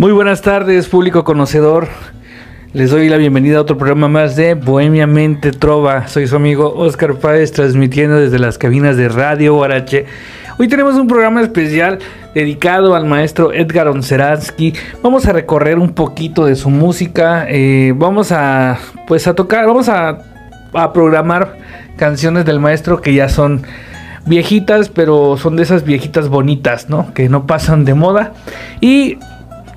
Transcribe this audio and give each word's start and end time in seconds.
Muy 0.00 0.12
buenas 0.12 0.40
tardes, 0.40 0.88
público 0.88 1.24
conocedor. 1.24 1.86
Les 2.72 2.90
doy 2.90 3.10
la 3.10 3.18
bienvenida 3.18 3.58
a 3.58 3.60
otro 3.60 3.76
programa 3.76 4.08
más 4.08 4.34
de 4.34 4.54
Bohemia 4.54 5.06
Mente 5.06 5.52
Trova. 5.52 6.08
Soy 6.08 6.26
su 6.26 6.36
amigo 6.36 6.72
Oscar 6.74 7.16
Páez, 7.16 7.52
transmitiendo 7.52 8.16
desde 8.16 8.38
las 8.38 8.56
cabinas 8.56 8.96
de 8.96 9.10
Radio 9.10 9.56
Guarache. 9.56 10.06
Hoy 10.58 10.68
tenemos 10.68 10.94
un 10.94 11.06
programa 11.06 11.42
especial 11.42 11.98
dedicado 12.34 12.94
al 12.94 13.04
maestro 13.04 13.52
Edgar 13.52 13.88
Onseransky. 13.88 14.72
Vamos 15.02 15.26
a 15.26 15.34
recorrer 15.34 15.78
un 15.78 15.90
poquito 15.92 16.46
de 16.46 16.56
su 16.56 16.70
música. 16.70 17.44
eh, 17.50 17.92
vamos 17.94 18.32
a, 18.32 18.78
pues, 19.06 19.26
a 19.26 19.34
tocar, 19.34 19.66
vamos 19.66 19.90
a, 19.90 20.16
a 20.72 20.92
programar 20.94 21.58
canciones 21.98 22.46
del 22.46 22.58
maestro 22.58 23.02
que 23.02 23.12
ya 23.12 23.28
son 23.28 23.64
viejitas, 24.24 24.88
pero 24.88 25.36
son 25.36 25.56
de 25.56 25.62
esas 25.62 25.84
viejitas 25.84 26.30
bonitas, 26.30 26.88
¿no? 26.88 27.12
Que 27.12 27.28
no 27.28 27.46
pasan 27.46 27.84
de 27.84 27.92
moda. 27.92 28.32
Y 28.80 29.18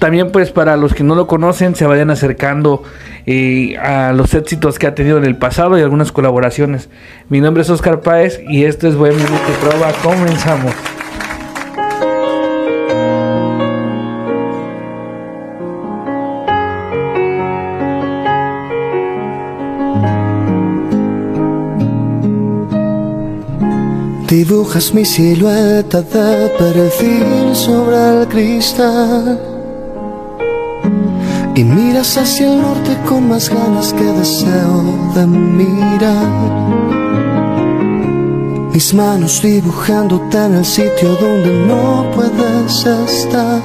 también 0.04 0.34
pues 0.34 0.52
para 0.52 0.76
los 0.76 0.94
que 0.94 1.02
no 1.02 1.16
lo 1.16 1.28
conocen 1.28 1.75
se 1.75 1.86
vayan 1.86 2.10
acercando 2.10 2.84
eh, 3.25 3.78
a 3.78 4.11
los 4.11 4.34
éxitos 4.34 4.78
que 4.78 4.86
ha 4.86 4.96
tenido 4.96 5.18
en 5.18 5.24
el 5.24 5.38
pasado 5.38 5.78
y 5.78 5.82
algunas 5.82 6.11
colaboraciones. 6.11 6.89
Mi 7.30 7.39
nombre 7.39 7.64
es 7.64 7.70
Oscar 7.70 8.02
Páez 8.02 8.42
y 8.50 8.66
esto 8.66 8.89
es 8.89 8.96
Mente 8.96 9.24
Trova. 9.61 9.94
Comenzamos. 10.04 10.74
Dibujas 24.28 24.94
mi 24.94 25.06
silueta 25.06 26.02
de 26.02 26.50
perfil 26.60 27.56
sobre 27.56 28.20
el 28.20 28.28
cristal 28.28 29.53
y 31.56 31.64
miras 31.64 32.17
hacia 32.17 32.52
el 32.52 32.62
norte 32.62 32.98
con 33.08 33.30
más 33.30 33.50
ganas 33.50 33.94
que 33.94 34.03
deseo 34.03 35.11
de 35.14 35.27
mirar. 35.27 36.73
Mis 38.73 38.94
manos 38.94 39.41
dibujándote 39.41 40.38
en 40.38 40.55
el 40.55 40.66
sitio 40.66 41.16
donde 41.22 41.53
no 41.67 42.09
puedes 42.16 42.86
estar. 42.86 43.61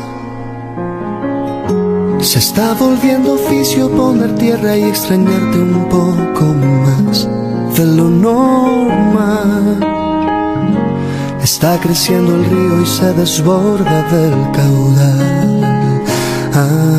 Se 2.20 2.40
está 2.40 2.74
volviendo 2.74 3.34
oficio 3.34 3.90
poner 3.90 4.34
tierra 4.34 4.76
y 4.76 4.82
extrañarte 4.82 5.58
un 5.58 5.88
poco 5.88 6.44
más 6.44 7.26
de 7.74 7.86
lo 7.86 8.10
normal. 8.10 9.78
Está 11.42 11.78
creciendo 11.80 12.34
el 12.34 12.44
río 12.44 12.82
y 12.82 12.86
se 12.86 13.14
desborda 13.14 14.02
del 14.10 14.50
caudal. 14.52 15.64
Ay, 16.52 16.97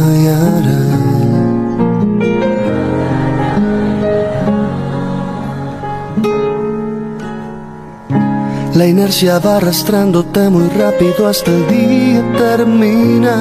La 8.79 8.87
inercia 8.87 9.39
va 9.39 9.57
arrastrándote 9.57 10.49
muy 10.49 10.69
rápido 10.69 11.27
hasta 11.27 11.51
el 11.51 11.67
día 11.67 12.23
termina. 12.37 13.35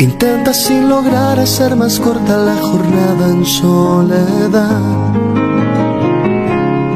Intenta 0.00 0.52
sin 0.52 0.88
lograr 0.88 1.38
hacer 1.38 1.76
más 1.76 2.00
corta 2.00 2.36
la 2.38 2.56
jornada 2.56 3.28
en 3.28 3.44
soledad. 3.44 4.80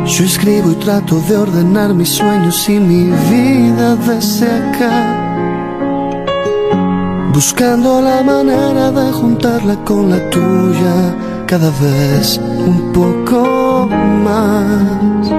Yo 0.06 0.24
escribo 0.24 0.72
y 0.72 0.74
trato 0.74 1.20
de 1.28 1.36
ordenar 1.36 1.94
mis 1.94 2.08
sueños 2.08 2.68
y 2.68 2.80
mi 2.80 3.04
vida 3.30 3.94
desde 3.94 4.46
acá. 4.50 5.23
Buscando 7.34 8.00
la 8.00 8.22
manera 8.22 8.92
de 8.92 9.10
juntarla 9.10 9.74
con 9.84 10.08
la 10.08 10.30
tuya 10.30 11.44
cada 11.48 11.68
vez 11.80 12.38
un 12.38 12.92
poco 12.92 13.88
más. 14.24 15.32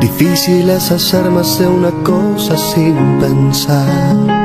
Difícil 0.00 0.68
es 0.68 0.92
hacer 0.92 1.30
más 1.30 1.58
de 1.58 1.66
una 1.66 1.90
cosa 2.04 2.58
sin 2.58 3.18
pensar. 3.18 4.41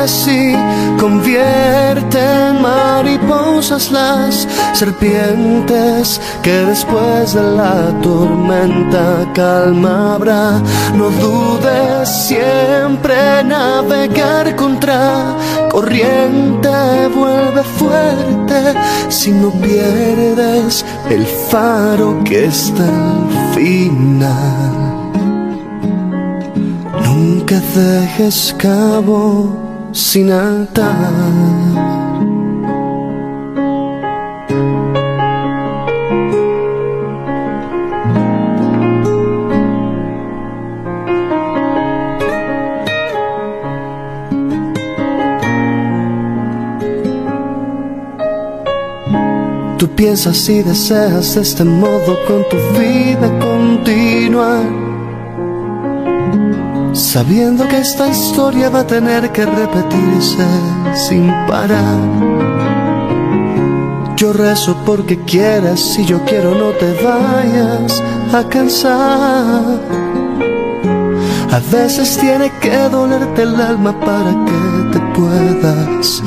Y 0.00 0.56
convierte 0.98 2.18
en 2.18 2.62
mariposas 2.62 3.90
las 3.92 4.48
serpientes 4.72 6.18
que 6.42 6.50
después 6.50 7.34
de 7.34 7.42
la 7.42 7.92
tormenta 8.00 9.26
calma 9.34 10.14
habrá. 10.14 10.58
No 10.94 11.10
dudes 11.10 12.08
siempre 12.08 13.44
navegar 13.44 14.56
contra 14.56 15.36
corriente, 15.70 16.70
vuelve 17.14 17.62
fuerte 17.62 18.74
si 19.10 19.32
no 19.32 19.50
pierdes 19.50 20.82
el 21.10 21.26
faro 21.26 22.24
que 22.24 22.46
está 22.46 22.84
al 22.84 23.54
final. 23.54 24.80
Nunca 27.04 27.60
dejes 27.74 28.54
cabo 28.58 29.69
sin 29.92 30.30
altar. 30.30 31.40
Tú 49.78 49.88
piensas 49.96 50.48
y 50.50 50.62
deseas 50.62 51.34
de 51.34 51.40
este 51.40 51.64
modo 51.64 52.18
con 52.26 52.44
tu 52.50 52.56
vida 52.78 53.30
continuar. 53.38 54.89
Sabiendo 56.92 57.68
que 57.68 57.78
esta 57.78 58.08
historia 58.08 58.68
va 58.68 58.80
a 58.80 58.86
tener 58.86 59.30
que 59.30 59.46
repetirse 59.46 60.44
sin 61.08 61.28
parar. 61.46 61.98
Yo 64.16 64.32
rezo 64.32 64.76
porque 64.84 65.18
quieras 65.20 65.98
y 65.98 66.04
yo 66.04 66.22
quiero 66.24 66.54
no 66.54 66.70
te 66.72 66.92
vayas 67.02 68.02
a 68.32 68.44
cansar. 68.48 69.80
A 71.50 71.58
veces 71.72 72.16
tiene 72.18 72.52
que 72.60 72.76
dolerte 72.90 73.42
el 73.42 73.60
alma 73.60 73.98
para 73.98 74.30
que 74.44 74.90
te 74.92 75.00
puedas 75.18 76.22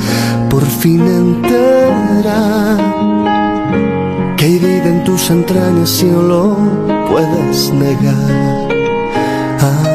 por 0.50 0.64
fin 0.64 1.00
enterar. 1.06 2.78
Que 4.36 4.44
hay 4.44 4.58
vida 4.58 4.88
en 4.88 5.04
tus 5.04 5.30
entrañas 5.30 6.02
y 6.02 6.06
no 6.06 6.22
lo 6.22 6.56
puedes 7.08 7.72
negar. 7.72 8.68
Ay, 9.60 9.93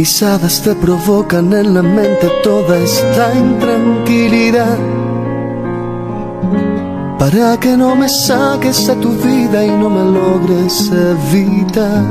Mis 0.00 0.22
hadas 0.22 0.62
te 0.62 0.74
provocan 0.74 1.52
en 1.52 1.74
la 1.74 1.82
mente 1.82 2.26
toda 2.42 2.78
esta 2.78 3.34
intranquilidad. 3.34 4.78
Para 7.18 7.60
que 7.60 7.76
no 7.76 7.94
me 7.94 8.08
saques 8.08 8.86
de 8.86 8.96
tu 8.96 9.10
vida 9.10 9.62
y 9.62 9.68
no 9.68 9.90
me 9.90 10.18
logres 10.18 10.90
evitar. 10.90 12.02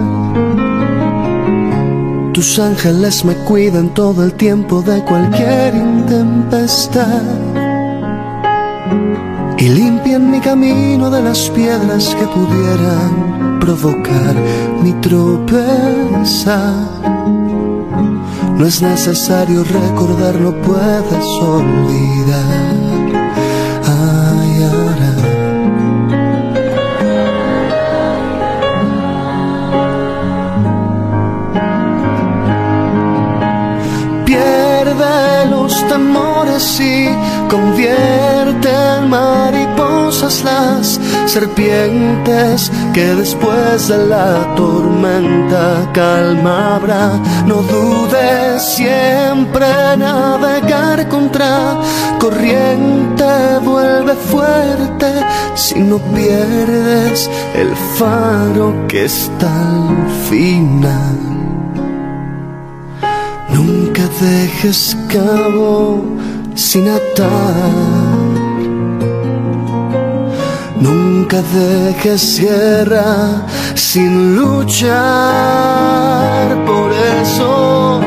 Tus 2.31 2.59
ángeles 2.59 3.25
me 3.25 3.33
cuidan 3.33 3.89
todo 3.95 4.23
el 4.23 4.33
tiempo 4.33 4.83
de 4.83 5.03
cualquier 5.03 5.73
intempestad. 5.73 7.38
Y 9.57 9.67
limpian 9.67 10.31
mi 10.31 10.39
camino 10.39 11.09
de 11.09 11.21
las 11.21 11.49
piedras 11.49 12.15
que 12.15 12.25
pudieran 12.27 13.59
provocar 13.59 14.35
mi 14.81 14.93
tropezar. 14.93 16.73
No 18.57 18.65
es 18.65 18.81
necesario 18.81 19.63
recordar, 19.63 20.35
no 20.35 20.53
puedes 20.61 21.25
olvidar. 21.41 22.75
Ay, 23.85 24.63
ara. 24.63 25.13
Pierde 34.25 35.45
los 35.49 35.87
temores 35.87 36.79
y 36.79 37.09
convierte 37.49 38.69
en 38.69 39.09
mariposa 39.09 39.89
venenosas 40.09 40.43
las 40.43 40.99
serpientes 41.31 42.71
que 42.93 43.05
después 43.15 43.87
de 43.87 43.97
la 43.97 44.55
tormenta 44.55 45.89
calma. 45.93 46.79
No 47.45 47.61
dudes 47.61 48.63
siempre 48.75 49.67
navegar 49.97 51.07
contra 51.09 51.79
corriente, 52.19 53.59
vuelve 53.63 54.13
fuerte 54.15 55.11
si 55.55 55.79
no 55.79 55.97
pierdes 55.99 57.29
el 57.55 57.75
faro 57.97 58.87
que 58.87 59.05
está 59.05 59.47
al 59.47 60.09
final. 60.29 61.17
Nunca 63.49 64.03
dejes 64.21 64.97
cabo 65.07 66.03
sin 66.55 66.87
atar. 66.89 67.55
Nunca 70.79 71.41
dejes 71.53 72.39
guerra 72.39 73.45
sin 73.75 74.35
luchar. 74.35 74.95
Por 76.65 76.91
eso 76.93 78.01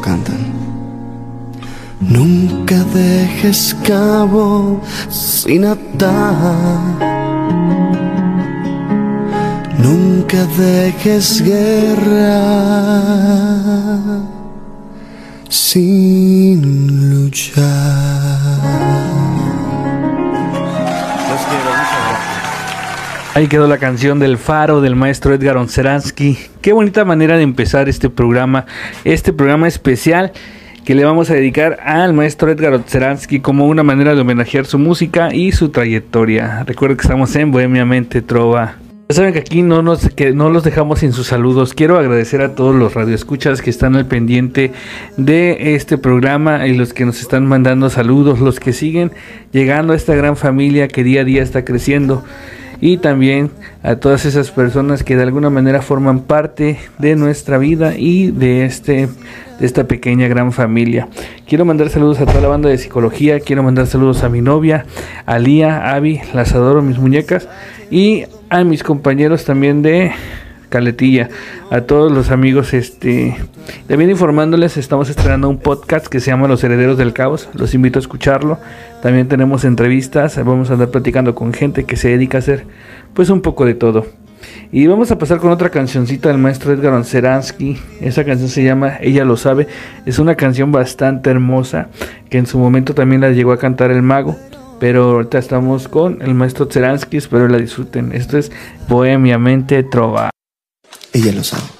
cantan. 0.00 0.52
Nunca 2.00 2.82
dejes 2.92 3.76
cabo 3.86 4.80
sin 5.08 5.64
atar. 5.64 6.98
Nunca 9.78 10.44
dejes 10.58 11.40
guerra 11.42 12.42
sin 15.48 17.10
luchar. 17.10 19.09
Ahí 23.32 23.46
quedó 23.46 23.68
la 23.68 23.78
canción 23.78 24.18
del 24.18 24.38
faro 24.38 24.80
del 24.80 24.96
maestro 24.96 25.32
Edgar 25.32 25.56
Onseransky. 25.56 26.36
Qué 26.60 26.72
bonita 26.72 27.04
manera 27.04 27.36
de 27.36 27.44
empezar 27.44 27.88
este 27.88 28.10
programa, 28.10 28.66
este 29.04 29.32
programa 29.32 29.68
especial 29.68 30.32
que 30.84 30.96
le 30.96 31.04
vamos 31.04 31.30
a 31.30 31.34
dedicar 31.34 31.78
al 31.84 32.12
maestro 32.12 32.50
Edgar 32.50 32.74
Onseransky 32.74 33.38
como 33.38 33.68
una 33.68 33.84
manera 33.84 34.16
de 34.16 34.20
homenajear 34.22 34.66
su 34.66 34.80
música 34.80 35.32
y 35.32 35.52
su 35.52 35.68
trayectoria. 35.68 36.64
Recuerden 36.64 36.96
que 36.96 37.02
estamos 37.02 37.36
en 37.36 37.52
Bohemia 37.52 37.84
Mente 37.84 38.20
Trova. 38.20 38.74
Ya 39.08 39.14
saben 39.14 39.32
que 39.32 39.38
aquí 39.38 39.62
no, 39.62 39.80
nos, 39.80 40.08
que 40.08 40.32
no 40.32 40.50
los 40.50 40.64
dejamos 40.64 40.98
sin 40.98 41.12
sus 41.12 41.28
saludos. 41.28 41.72
Quiero 41.72 42.00
agradecer 42.00 42.42
a 42.42 42.56
todos 42.56 42.74
los 42.74 42.94
radioescuchas 42.94 43.62
que 43.62 43.70
están 43.70 43.94
al 43.94 44.06
pendiente 44.06 44.72
de 45.16 45.76
este 45.76 45.98
programa 45.98 46.66
y 46.66 46.74
los 46.74 46.92
que 46.92 47.04
nos 47.04 47.20
están 47.20 47.46
mandando 47.46 47.90
saludos, 47.90 48.40
los 48.40 48.58
que 48.58 48.72
siguen 48.72 49.12
llegando 49.52 49.92
a 49.92 49.96
esta 49.96 50.16
gran 50.16 50.36
familia 50.36 50.88
que 50.88 51.04
día 51.04 51.20
a 51.20 51.24
día 51.24 51.44
está 51.44 51.64
creciendo 51.64 52.24
y 52.80 52.96
también 52.96 53.50
a 53.82 53.96
todas 53.96 54.24
esas 54.24 54.50
personas 54.50 55.04
que 55.04 55.16
de 55.16 55.22
alguna 55.22 55.50
manera 55.50 55.82
forman 55.82 56.20
parte 56.20 56.78
de 56.98 57.16
nuestra 57.16 57.58
vida 57.58 57.96
y 57.96 58.30
de 58.30 58.64
este 58.64 59.08
de 59.58 59.66
esta 59.66 59.84
pequeña 59.84 60.26
gran 60.26 60.52
familia. 60.52 61.08
Quiero 61.46 61.66
mandar 61.66 61.90
saludos 61.90 62.18
a 62.20 62.26
toda 62.26 62.40
la 62.40 62.48
banda 62.48 62.70
de 62.70 62.78
psicología, 62.78 63.40
quiero 63.40 63.62
mandar 63.62 63.86
saludos 63.86 64.24
a 64.24 64.30
mi 64.30 64.40
novia, 64.40 64.86
a 65.26 65.38
Lía, 65.38 65.94
Avi, 65.94 66.20
las 66.32 66.54
adoro 66.54 66.80
mis 66.80 66.98
muñecas 66.98 67.46
y 67.90 68.24
a 68.48 68.64
mis 68.64 68.82
compañeros 68.82 69.44
también 69.44 69.82
de 69.82 70.12
Caletilla, 70.70 71.28
a 71.70 71.82
todos 71.82 72.10
los 72.10 72.30
amigos, 72.30 72.72
este, 72.72 73.36
también 73.86 74.10
informándoles, 74.10 74.78
estamos 74.78 75.10
estrenando 75.10 75.50
un 75.50 75.58
podcast 75.58 76.06
que 76.06 76.20
se 76.20 76.30
llama 76.30 76.48
Los 76.48 76.64
Herederos 76.64 76.96
del 76.96 77.12
Caos, 77.12 77.50
los 77.52 77.74
invito 77.74 77.98
a 77.98 78.00
escucharlo, 78.00 78.58
también 79.02 79.28
tenemos 79.28 79.64
entrevistas, 79.64 80.42
vamos 80.42 80.70
a 80.70 80.74
andar 80.74 80.88
platicando 80.88 81.34
con 81.34 81.52
gente 81.52 81.84
que 81.84 81.96
se 81.96 82.08
dedica 82.08 82.38
a 82.38 82.40
hacer, 82.40 82.64
pues 83.12 83.28
un 83.28 83.42
poco 83.42 83.66
de 83.66 83.74
todo. 83.74 84.06
Y 84.72 84.86
vamos 84.86 85.10
a 85.10 85.18
pasar 85.18 85.38
con 85.38 85.50
otra 85.50 85.70
cancioncita 85.70 86.28
del 86.28 86.38
maestro 86.38 86.72
Edgar 86.72 86.92
Onseransky. 86.94 87.76
Esa 88.00 88.24
canción 88.24 88.48
se 88.48 88.64
llama 88.64 88.98
Ella 89.00 89.24
lo 89.24 89.36
sabe. 89.36 89.66
Es 90.06 90.18
una 90.18 90.36
canción 90.36 90.72
bastante 90.72 91.30
hermosa 91.30 91.88
que 92.30 92.38
en 92.38 92.46
su 92.46 92.58
momento 92.58 92.94
también 92.94 93.20
la 93.20 93.30
llegó 93.32 93.52
a 93.52 93.58
cantar 93.58 93.90
el 93.90 94.02
mago. 94.02 94.36
Pero 94.78 95.10
ahorita 95.10 95.38
estamos 95.38 95.88
con 95.88 96.22
el 96.22 96.34
maestro 96.34 96.66
Zeransky, 96.66 97.18
espero 97.18 97.48
la 97.48 97.58
disfruten. 97.58 98.12
Esto 98.12 98.38
es 98.38 98.50
Bohemia 98.88 99.38
Mente 99.38 99.82
Trova. 99.82 100.30
Ella 101.12 101.32
lo 101.32 101.42
sabe. 101.42 101.79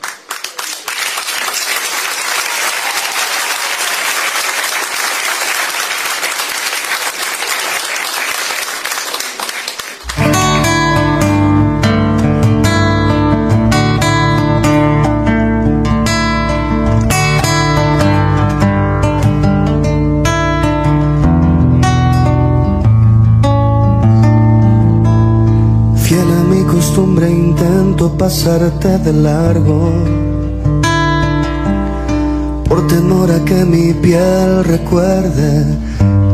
Pasarte 28.30 28.96
de 28.98 29.12
largo 29.12 29.90
por 32.68 32.86
temor 32.86 33.28
a 33.28 33.44
que 33.44 33.64
mi 33.64 33.92
piel 33.92 34.62
recuerde 34.62 35.66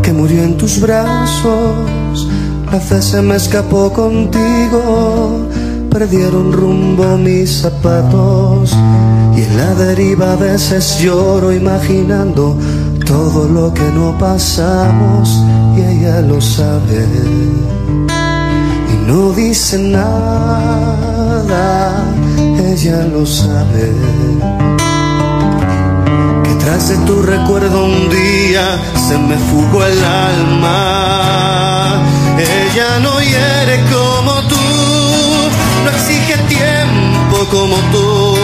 que 0.02 0.12
murió 0.12 0.42
en 0.42 0.58
tus 0.58 0.78
brazos. 0.78 2.28
La 2.70 2.80
fe 2.80 3.00
se 3.00 3.22
me 3.22 3.36
escapó 3.36 3.90
contigo, 3.94 5.48
perdieron 5.90 6.52
rumbo 6.52 7.16
mis 7.16 7.62
zapatos 7.62 8.76
y 9.34 9.40
en 9.40 9.56
la 9.56 9.74
deriva 9.74 10.34
a 10.34 10.36
veces 10.36 10.98
lloro 11.00 11.50
imaginando 11.50 12.58
todo 13.06 13.48
lo 13.48 13.72
que 13.72 13.88
no 13.98 14.18
pasamos 14.18 15.42
y 15.74 15.80
ella 15.80 16.20
lo 16.20 16.42
sabe 16.42 18.05
no 19.06 19.32
dice 19.32 19.78
nada 19.78 20.96
ella 22.76 23.06
lo 23.06 23.24
sabe. 23.24 23.90
Que 26.44 26.54
tras 26.62 26.88
de 26.90 26.96
tu 27.06 27.22
recuerdo 27.22 27.84
un 27.84 28.10
día 28.10 28.78
se 29.08 29.16
me 29.16 29.36
fugó 29.38 29.82
el 29.84 30.04
alma. 30.04 32.02
Ella 32.38 32.98
no 33.00 33.18
hiere 33.20 33.82
como 33.90 34.42
tú, 34.42 34.56
no 35.84 35.90
exige 35.90 36.36
tiempo 36.48 37.46
como 37.50 37.76
tú. 37.92 38.36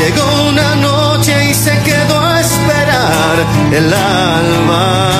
Llegó 0.00 0.26
una 0.50 0.74
noche 0.74 1.50
y 1.50 1.54
se 1.54 1.78
quedó 1.82 2.18
a 2.20 2.40
esperar 2.40 3.36
el 3.72 3.94
alma. 3.94 5.14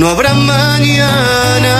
No 0.00 0.08
habrá 0.08 0.32
mañana. 0.32 1.76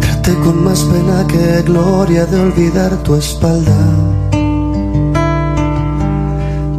Traté 0.00 0.32
con 0.44 0.62
más 0.62 0.80
pena 0.84 1.26
que 1.26 1.62
gloria 1.62 2.24
de 2.26 2.38
olvidar 2.38 2.96
tu 3.02 3.16
espalda. 3.16 3.80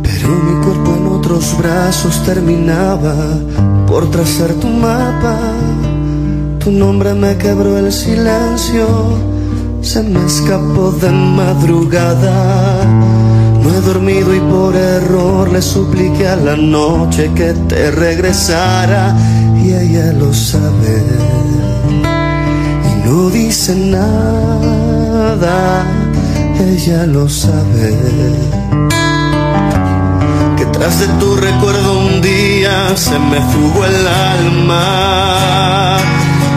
Pero 0.04 0.30
mi 0.46 0.64
cuerpo 0.64 0.96
en 0.96 1.08
otros 1.18 1.58
brazos 1.58 2.24
terminaba 2.24 3.14
por 3.88 4.10
trazar 4.10 4.54
tu 4.54 4.68
mapa. 4.70 5.38
Tu 6.60 6.72
nombre 6.72 7.14
me 7.14 7.38
quebró 7.38 7.78
el 7.78 7.92
silencio, 7.92 8.86
se 9.82 10.04
me 10.04 10.26
escapó 10.26 10.92
de 10.92 11.10
madrugada. 11.10 12.86
No 13.64 13.74
he 13.74 13.82
dormido 13.82 14.36
y 14.36 14.42
por 14.42 14.76
error 14.76 15.50
le 15.50 15.62
supliqué 15.62 16.28
a 16.28 16.36
la 16.36 16.58
noche 16.58 17.32
que 17.34 17.54
te 17.54 17.92
regresara 17.92 19.16
y 19.64 19.74
ella 19.74 20.12
lo 20.14 20.34
sabe 20.34 21.04
y 22.90 23.08
no 23.08 23.30
dice 23.30 23.76
nada, 23.76 25.56
ella 26.60 27.06
lo 27.06 27.30
sabe. 27.30 27.96
Que 30.58 30.66
tras 30.66 31.00
de 31.00 31.08
tu 31.20 31.36
recuerdo 31.38 32.00
un 32.00 32.22
día 32.22 32.98
se 32.98 33.18
me 33.18 33.40
fugó 33.52 33.86
el 33.86 34.08
alma. 34.08 35.80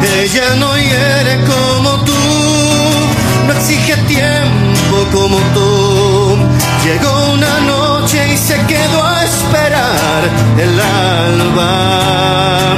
Ella 0.03 0.55
no 0.57 0.77
hiere 0.77 1.45
como 1.45 1.91
tú, 2.05 2.13
no 3.47 3.53
exige 3.53 3.97
tiempo 4.09 4.97
como 5.13 5.39
tú. 5.55 6.37
Llegó 6.85 7.33
una 7.33 7.61
noche 7.61 8.35
y 8.35 8.37
se 8.37 8.57
quedó 8.67 9.05
a 9.05 9.25
esperar 9.25 10.23
el 10.59 10.81
alba. 10.81 12.77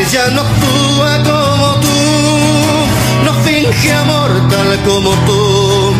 Ella 0.00 0.30
no 0.32 0.40
actúa 0.40 1.22
como 1.22 1.74
tú, 1.84 3.24
no 3.24 3.32
finge 3.44 3.92
amor 3.92 4.30
tal 4.48 4.78
como 4.84 5.10
tú. 5.26 5.94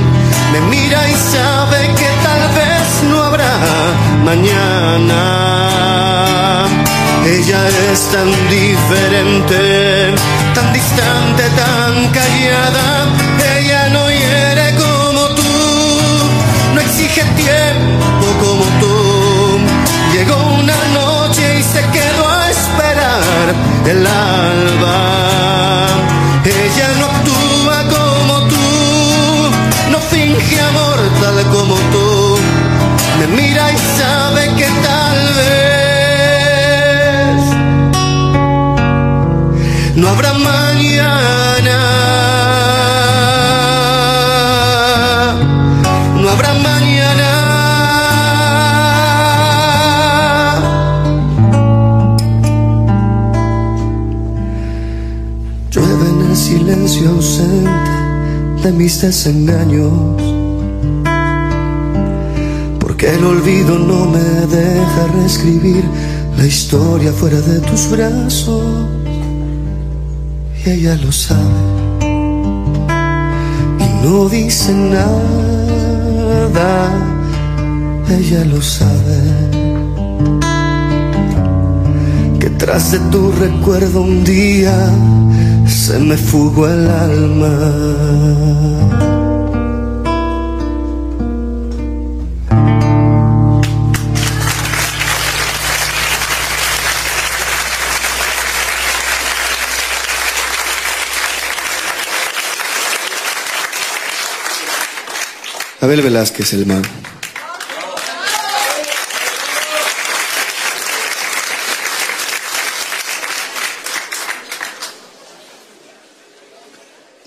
Me 0.52 0.60
mira 0.62 1.08
y 1.08 1.14
sabe 1.14 1.78
que 1.98 2.08
tal 2.22 2.42
vez 2.54 3.10
no 3.10 3.22
habrá 3.22 3.58
mañana. 4.24 5.53
Ella 7.26 7.68
es 7.90 8.00
tan 8.12 8.30
diferente, 8.50 10.14
tan 10.54 10.72
distante, 10.74 11.42
tan 11.56 12.12
callada. 12.12 13.06
Ella 13.58 13.88
no 13.88 14.10
hiere 14.10 14.74
como 14.76 15.28
tú, 15.34 15.42
no 16.74 16.80
exige 16.82 17.22
tiempo 17.34 18.26
como 18.40 18.64
tú. 18.80 19.58
Llegó 20.12 20.36
una 20.62 20.76
noche 20.92 21.60
y 21.60 21.62
se 21.62 21.80
quedó 21.96 22.28
a 22.28 22.50
esperar 22.50 23.54
el 23.86 24.06
alba. 24.06 25.23
Mis 58.76 59.00
desengaños. 59.00 59.92
Porque 62.78 63.14
el 63.14 63.24
olvido 63.24 63.78
no 63.78 64.06
me 64.06 64.18
deja 64.18 65.06
reescribir 65.14 65.84
la 66.36 66.46
historia 66.46 67.12
fuera 67.12 67.40
de 67.40 67.60
tus 67.60 67.90
brazos. 67.90 68.62
Y 70.64 70.70
ella 70.70 70.96
lo 70.96 71.12
sabe. 71.12 71.40
Y 73.78 74.04
no 74.04 74.28
dice 74.28 74.72
nada. 74.72 75.04
Ella 78.10 78.44
lo 78.44 78.60
sabe. 78.60 79.18
Que 82.40 82.50
tras 82.50 82.92
de 82.92 82.98
tu 83.10 83.32
recuerdo 83.32 84.02
un 84.02 84.24
día 84.24 84.74
se 85.74 85.98
me 85.98 86.16
fugó 86.16 86.68
el 86.68 86.88
alma. 86.88 87.48
Abel 105.80 106.00
Velázquez, 106.00 106.52
el 106.54 106.66
mago. 106.66 107.03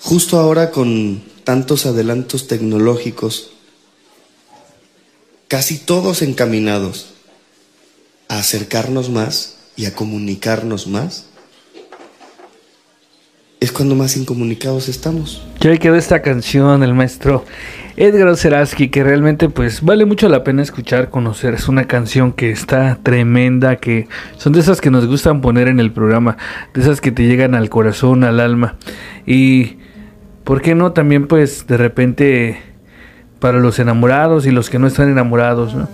Justo 0.08 0.40
ahora 0.40 0.72
con 0.72 1.22
tantos 1.44 1.86
adelantos 1.86 2.48
tecnológicos, 2.48 3.52
casi 5.50 5.80
todos 5.80 6.22
encaminados 6.22 7.14
a 8.30 8.40
acercarnos 8.40 9.10
más 9.10 9.58
y 9.76 9.84
a 9.84 9.94
comunicarnos 9.94 10.88
más, 10.88 11.26
es 13.60 13.74
cuando 13.74 13.96
más 13.96 14.16
incomunicados 14.16 14.88
estamos. 14.88 15.44
Ya 15.60 15.76
quedó 15.76 15.96
esta 15.96 16.22
canción 16.22 16.80
del 16.80 16.94
maestro 16.94 17.44
Edgar 17.98 18.38
Seraski, 18.38 18.88
que 18.88 19.04
realmente 19.04 19.50
pues 19.50 19.82
vale 19.82 20.06
mucho 20.06 20.30
la 20.30 20.46
pena 20.46 20.62
escuchar, 20.62 21.10
conocer. 21.10 21.54
Es 21.56 21.68
una 21.68 21.86
canción 21.86 22.32
que 22.32 22.50
está 22.50 22.98
tremenda, 23.04 23.76
que 23.76 24.08
son 24.38 24.54
de 24.54 24.62
esas 24.62 24.80
que 24.80 24.90
nos 24.90 25.06
gustan 25.06 25.42
poner 25.42 25.68
en 25.68 25.82
el 25.82 25.92
programa, 25.92 26.38
de 26.74 26.80
esas 26.80 27.02
que 27.02 27.12
te 27.12 27.24
llegan 27.24 27.56
al 27.56 27.70
corazón, 27.70 28.24
al 28.24 28.40
alma. 28.40 28.78
Y, 29.26 29.80
¿por 30.48 30.62
qué 30.62 30.76
no? 30.76 30.94
También 30.94 31.28
pues 31.28 31.68
de 31.68 31.76
repente 31.76 32.62
para 33.42 33.60
los 33.60 33.80
enamorados 33.80 34.46
y 34.48 34.52
los 34.52 34.70
que 34.70 34.80
no 34.80 34.88
están 34.88 35.10
enamorados, 35.10 35.76
¿no? 35.76 35.90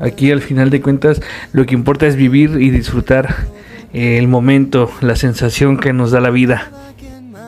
Aquí 0.00 0.32
al 0.32 0.42
final 0.42 0.70
de 0.70 0.82
cuentas 0.82 1.22
lo 1.52 1.64
que 1.66 1.74
importa 1.74 2.08
es 2.08 2.16
vivir 2.16 2.60
y 2.60 2.70
disfrutar 2.70 3.46
eh, 3.92 4.18
el 4.18 4.26
momento, 4.26 4.90
la 5.00 5.14
sensación 5.14 5.78
que 5.78 5.92
nos 5.92 6.10
da 6.10 6.20
la 6.20 6.30
vida. 6.30 6.68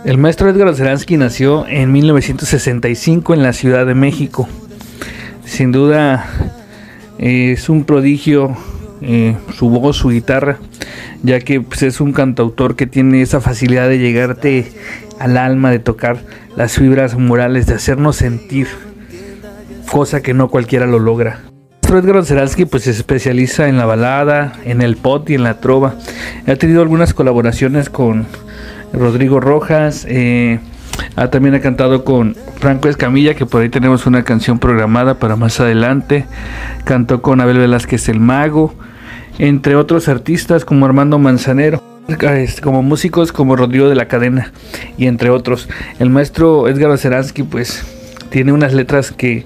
El 0.05 0.17
maestro 0.19 0.49
Edgar 0.49 0.69
Oceransky 0.69 1.17
nació 1.17 1.67
en 1.67 1.91
1965 1.91 3.35
en 3.35 3.43
la 3.43 3.53
Ciudad 3.53 3.85
de 3.85 3.97
México. 3.97 4.49
Sin 5.45 5.73
duda 5.73 6.25
es 7.19 7.69
un 7.69 7.83
prodigio 7.83 8.57
eh, 9.03 9.37
su 9.57 9.71
voz, 9.71 9.97
su 9.97 10.11
guitarra, 10.11 10.59
ya 11.25 11.41
que 11.41 11.61
pues, 11.61 11.83
es 11.83 12.01
un 12.01 12.13
cantautor 12.13 12.77
que 12.77 12.87
tiene 12.87 13.23
esa 13.23 13.41
facilidad 13.41 13.89
de 13.89 13.99
llegarte 13.99 14.73
al 15.19 15.37
alma, 15.37 15.71
de 15.71 15.79
tocar 15.79 16.19
las 16.57 16.73
fibras 16.75 17.17
morales, 17.17 17.67
de 17.67 17.75
hacernos 17.75 18.17
sentir, 18.17 18.69
cosa 19.91 20.23
que 20.23 20.35
no 20.35 20.49
cualquiera 20.49 20.87
lo 20.87 20.99
logra. 20.99 21.41
Edgar 21.97 22.17
Oceransky 22.19 22.67
pues 22.67 22.85
se 22.85 22.91
especializa 22.91 23.69
en 23.69 23.79
la 23.79 23.87
balada, 23.87 24.53
en 24.65 24.83
el 24.83 24.97
pop 24.97 25.29
y 25.31 25.35
en 25.35 25.43
la 25.43 25.61
trova. 25.61 25.95
Ha 26.47 26.57
tenido 26.57 26.83
algunas 26.83 27.15
colaboraciones 27.15 27.89
con 27.89 28.27
Rodrigo 28.93 29.41
Rojas. 29.41 30.05
Eh, 30.09 30.61
ah, 31.17 31.29
también 31.31 31.55
ha 31.55 31.61
cantado 31.61 32.05
con 32.05 32.37
Franco 32.59 32.89
Escamilla, 32.89 33.35
que 33.35 33.47
por 33.47 33.63
ahí 33.63 33.71
tenemos 33.71 34.07
una 34.07 34.23
canción 34.23 34.59
programada 34.59 35.19
para 35.19 35.37
más 35.37 35.61
adelante. 35.61 36.27
Cantó 36.85 37.23
con 37.23 37.41
Abel 37.41 37.59
Velázquez 37.59 38.09
el 38.11 38.21
Mago, 38.21 38.75
entre 39.39 39.75
otros 39.75 40.09
artistas 40.09 40.67
como 40.67 40.85
Armando 40.85 41.19
Manzanero. 41.19 41.83
Como 42.63 42.83
músicos 42.83 43.33
como 43.33 43.55
Rodrigo 43.55 43.91
de 43.91 43.95
la 43.95 44.09
Cadena 44.09 44.51
y 44.97 45.07
entre 45.07 45.29
otros. 45.29 45.69
El 45.99 46.09
maestro 46.09 46.67
Edgar 46.67 46.91
Oceransky 46.91 47.43
pues 47.43 47.85
tiene 48.31 48.53
unas 48.53 48.73
letras 48.73 49.13
que 49.13 49.45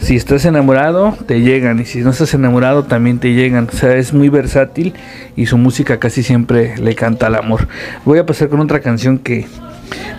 si 0.00 0.16
estás 0.16 0.44
enamorado 0.44 1.16
te 1.26 1.42
llegan 1.42 1.78
y 1.78 1.84
si 1.84 2.00
no 2.00 2.10
estás 2.10 2.34
enamorado 2.34 2.82
también 2.82 3.20
te 3.20 3.34
llegan. 3.34 3.68
O 3.72 3.76
sea, 3.76 3.94
es 3.94 4.12
muy 4.12 4.28
versátil 4.28 4.94
y 5.36 5.46
su 5.46 5.58
música 5.58 6.00
casi 6.00 6.24
siempre 6.24 6.76
le 6.76 6.96
canta 6.96 7.28
al 7.28 7.36
amor. 7.36 7.68
Voy 8.04 8.18
a 8.18 8.26
pasar 8.26 8.48
con 8.48 8.58
otra 8.58 8.80
canción 8.80 9.18
que 9.18 9.46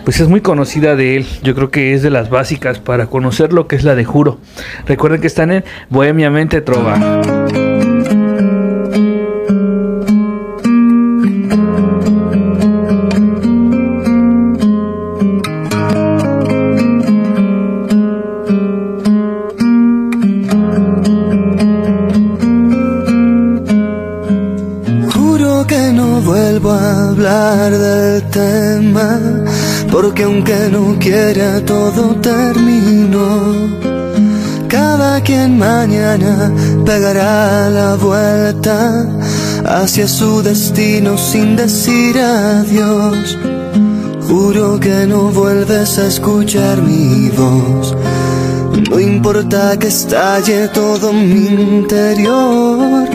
pues 0.04 0.20
es 0.20 0.28
muy 0.28 0.40
conocida 0.40 0.96
de 0.96 1.18
él. 1.18 1.26
Yo 1.42 1.54
creo 1.54 1.70
que 1.70 1.92
es 1.92 2.02
de 2.02 2.08
las 2.08 2.30
básicas 2.30 2.78
para 2.78 3.08
conocer 3.08 3.52
lo 3.52 3.66
que 3.68 3.76
es 3.76 3.84
la 3.84 3.94
de 3.94 4.06
Juro. 4.06 4.38
Recuerden 4.86 5.20
que 5.20 5.26
están 5.26 5.52
en 5.52 5.64
Bohemia 5.90 6.30
Mente 6.30 6.62
Trova. 6.62 7.20
Del 27.70 28.22
tema, 28.30 29.20
porque 29.90 30.22
aunque 30.24 30.68
no 30.70 30.96
quiera 30.98 31.64
todo 31.64 32.14
terminó. 32.20 33.74
Cada 34.68 35.20
quien 35.20 35.58
mañana 35.58 36.52
pegará 36.84 37.68
la 37.70 37.94
vuelta 37.94 39.06
hacia 39.64 40.06
su 40.08 40.42
destino 40.42 41.16
sin 41.16 41.56
decir 41.56 42.18
adiós. 42.18 43.38
Juro 44.28 44.80
que 44.80 45.06
no 45.06 45.30
vuelves 45.30 45.98
a 45.98 46.06
escuchar 46.06 46.82
mi 46.82 47.30
voz. 47.30 47.94
No 48.90 48.98
importa 49.00 49.76
que 49.78 49.88
estalle 49.88 50.68
todo 50.68 51.12
mi 51.12 51.46
interior, 51.46 53.08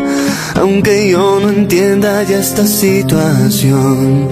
aunque 0.59 1.09
yo 1.09 1.39
no 1.39 1.49
entienda 1.49 2.21
ya 2.23 2.39
esta 2.39 2.65
situación. 2.67 4.27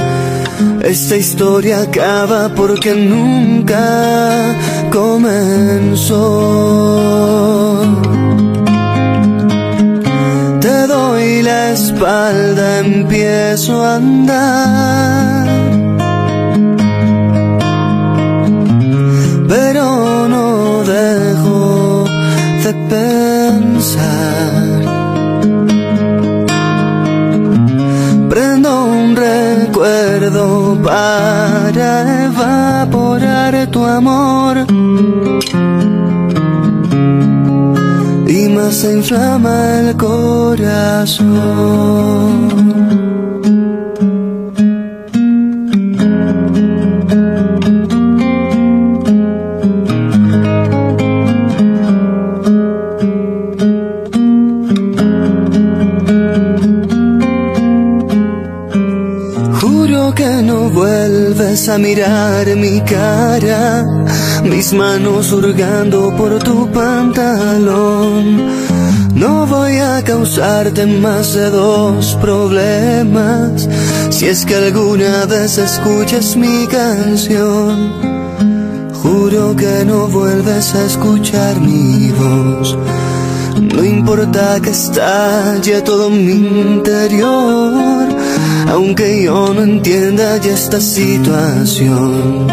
Esta 0.81 1.15
historia 1.15 1.81
acaba 1.81 2.49
porque 2.55 2.93
nunca 2.93 4.55
comenzó. 4.91 6.21
Te 10.59 10.87
doy 10.87 11.41
la 11.43 11.71
espalda, 11.71 12.79
empiezo 12.79 13.83
a 13.83 13.95
andar. 13.95 15.47
Pero 19.47 20.27
no 20.27 20.83
dejo 20.83 22.05
de 22.63 22.73
pensar. 22.89 23.36
Amor. 33.97 34.65
Y 38.27 38.49
más 38.49 38.75
se 38.75 38.93
inflama 38.93 39.79
el 39.79 39.97
corazón. 39.97 41.27
Vuelves 60.87 61.67
a 61.67 61.77
mirar 61.77 62.45
mi 62.55 62.79
cara, 62.81 63.85
mis 64.43 64.73
manos 64.73 65.31
hurgando 65.33 66.15
por 66.15 66.39
tu 66.39 66.57
pantalón. 66.71 68.23
No 69.13 69.45
voy 69.47 69.77
a 69.77 70.01
causarte 70.03 70.85
más 70.85 71.33
de 71.33 71.49
dos 71.49 72.17
problemas, 72.21 73.67
si 74.09 74.27
es 74.27 74.45
que 74.45 74.55
alguna 74.55 75.25
vez 75.25 75.57
escuchas 75.57 76.35
mi 76.37 76.67
canción. 76.67 77.73
Juro 79.01 79.55
que 79.55 79.83
no 79.85 80.07
vuelves 80.07 80.73
a 80.75 80.85
escuchar 80.85 81.59
mi 81.59 82.11
voz. 82.11 82.77
No 83.73 83.83
importa 83.83 84.59
que 84.61 84.69
estalle 84.69 85.81
todo 85.81 86.09
mi 86.09 86.33
interior, 86.75 88.07
aunque 88.69 89.23
yo 89.23 89.53
no 89.53 89.61
entienda 89.63 90.37
ya 90.37 90.53
esta 90.53 90.79
situación. 90.79 92.47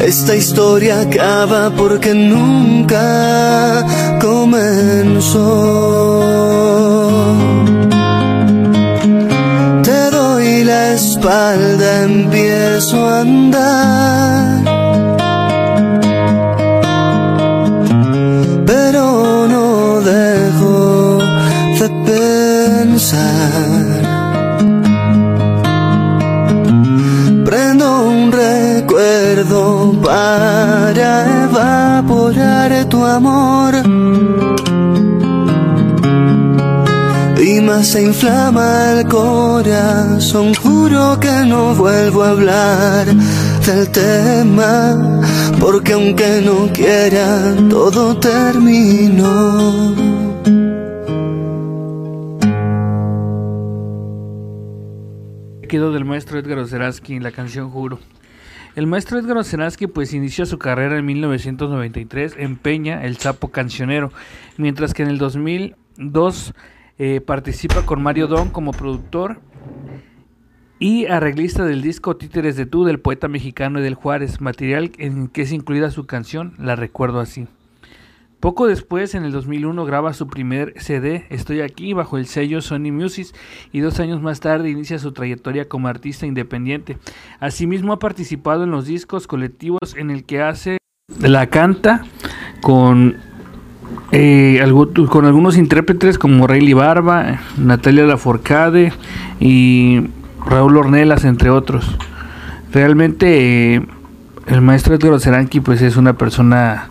Esta 0.00 0.34
historia 0.34 1.00
acaba 1.00 1.70
porque 1.70 2.14
nunca 2.14 3.84
comenzó. 4.20 5.44
Te 9.82 10.10
doy 10.10 10.64
la 10.64 10.92
espalda, 10.94 12.04
empiezo 12.04 13.08
a 13.08 13.20
andar. 13.20 14.64
Pero 18.66 19.46
no 19.48 20.00
dejo 20.00 21.18
de 21.78 21.88
pensar. 22.06 23.67
Para 30.98 31.44
evaporar 31.44 32.88
tu 32.88 33.04
amor. 33.04 33.74
Y 37.40 37.60
más 37.60 37.86
se 37.86 38.02
inflama 38.02 38.92
el 38.92 39.06
corazón, 39.06 40.54
juro 40.54 41.18
que 41.20 41.44
no 41.46 41.74
vuelvo 41.74 42.24
a 42.24 42.30
hablar 42.30 43.06
del 43.06 43.88
tema, 43.90 45.22
porque 45.60 45.92
aunque 45.92 46.42
no 46.44 46.68
quiera, 46.72 47.54
todo 47.70 48.18
terminó. 48.18 49.94
Quedó 55.68 55.92
del 55.92 56.04
maestro 56.06 56.38
Edgar 56.38 56.58
Oceransky 56.58 57.14
en 57.14 57.22
la 57.22 57.30
canción 57.30 57.70
Juro. 57.70 57.98
El 58.78 58.86
maestro 58.86 59.18
Edgar 59.18 59.38
Oceransky 59.38 59.88
pues 59.88 60.14
inició 60.14 60.46
su 60.46 60.56
carrera 60.56 60.96
en 60.96 61.04
1993 61.04 62.36
en 62.38 62.56
Peña, 62.56 63.04
el 63.04 63.16
sapo 63.16 63.48
cancionero, 63.48 64.12
mientras 64.56 64.94
que 64.94 65.02
en 65.02 65.08
el 65.08 65.18
2002 65.18 66.54
eh, 66.98 67.20
participa 67.20 67.84
con 67.84 68.00
Mario 68.00 68.28
Don 68.28 68.50
como 68.50 68.70
productor 68.70 69.40
y 70.78 71.06
arreglista 71.06 71.64
del 71.64 71.82
disco 71.82 72.16
Títeres 72.16 72.54
de 72.54 72.66
Tú 72.66 72.84
del 72.84 73.00
poeta 73.00 73.26
mexicano 73.26 73.80
Edel 73.80 73.94
Juárez, 73.94 74.40
material 74.40 74.92
en 74.98 75.26
que 75.26 75.42
es 75.42 75.50
incluida 75.50 75.90
su 75.90 76.06
canción 76.06 76.54
La 76.56 76.76
Recuerdo 76.76 77.18
Así. 77.18 77.48
Poco 78.40 78.68
después, 78.68 79.16
en 79.16 79.24
el 79.24 79.32
2001, 79.32 79.84
graba 79.84 80.12
su 80.12 80.28
primer 80.28 80.74
CD, 80.76 81.26
Estoy 81.28 81.60
aquí, 81.60 81.92
bajo 81.92 82.18
el 82.18 82.26
sello 82.26 82.62
Sony 82.62 82.92
Music, 82.92 83.34
y 83.72 83.80
dos 83.80 83.98
años 83.98 84.22
más 84.22 84.38
tarde 84.38 84.70
inicia 84.70 85.00
su 85.00 85.10
trayectoria 85.10 85.68
como 85.68 85.88
artista 85.88 86.24
independiente. 86.24 86.98
Asimismo, 87.40 87.92
ha 87.92 87.98
participado 87.98 88.62
en 88.62 88.70
los 88.70 88.86
discos 88.86 89.26
colectivos 89.26 89.96
en 89.96 90.12
el 90.12 90.22
que 90.22 90.40
hace 90.40 90.78
la 91.20 91.48
canta 91.48 92.04
con, 92.60 93.16
eh, 94.12 94.64
con 95.10 95.24
algunos 95.24 95.58
intérpretes 95.58 96.16
como 96.16 96.46
Rayleigh 96.46 96.74
Barba, 96.74 97.40
Natalia 97.56 98.04
Laforcade 98.04 98.92
y 99.40 100.10
Raúl 100.46 100.76
Ornelas, 100.76 101.24
entre 101.24 101.50
otros. 101.50 101.98
Realmente, 102.72 103.74
eh, 103.74 103.86
el 104.46 104.60
maestro 104.60 104.94
Edgar 104.94 105.18
Seranqui 105.18 105.58
pues, 105.58 105.82
es 105.82 105.96
una 105.96 106.12
persona 106.12 106.88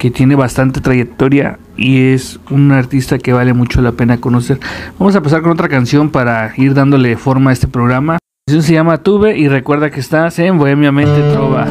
que 0.00 0.10
tiene 0.10 0.34
bastante 0.34 0.80
trayectoria 0.80 1.58
y 1.76 2.12
es 2.14 2.40
un 2.50 2.72
artista 2.72 3.18
que 3.18 3.34
vale 3.34 3.52
mucho 3.52 3.82
la 3.82 3.92
pena 3.92 4.16
conocer. 4.16 4.58
Vamos 4.98 5.14
a 5.14 5.22
pasar 5.22 5.42
con 5.42 5.52
otra 5.52 5.68
canción 5.68 6.08
para 6.08 6.54
ir 6.56 6.72
dándole 6.72 7.18
forma 7.18 7.50
a 7.50 7.52
este 7.52 7.68
programa. 7.68 8.14
La 8.14 8.18
canción 8.46 8.62
se 8.62 8.72
llama 8.72 9.02
Tuve 9.02 9.36
y 9.36 9.48
recuerda 9.48 9.90
que 9.90 10.00
estás 10.00 10.38
en 10.38 10.56
Bohemia 10.56 10.90
Mente 10.90 11.20
Trova. 11.34 11.68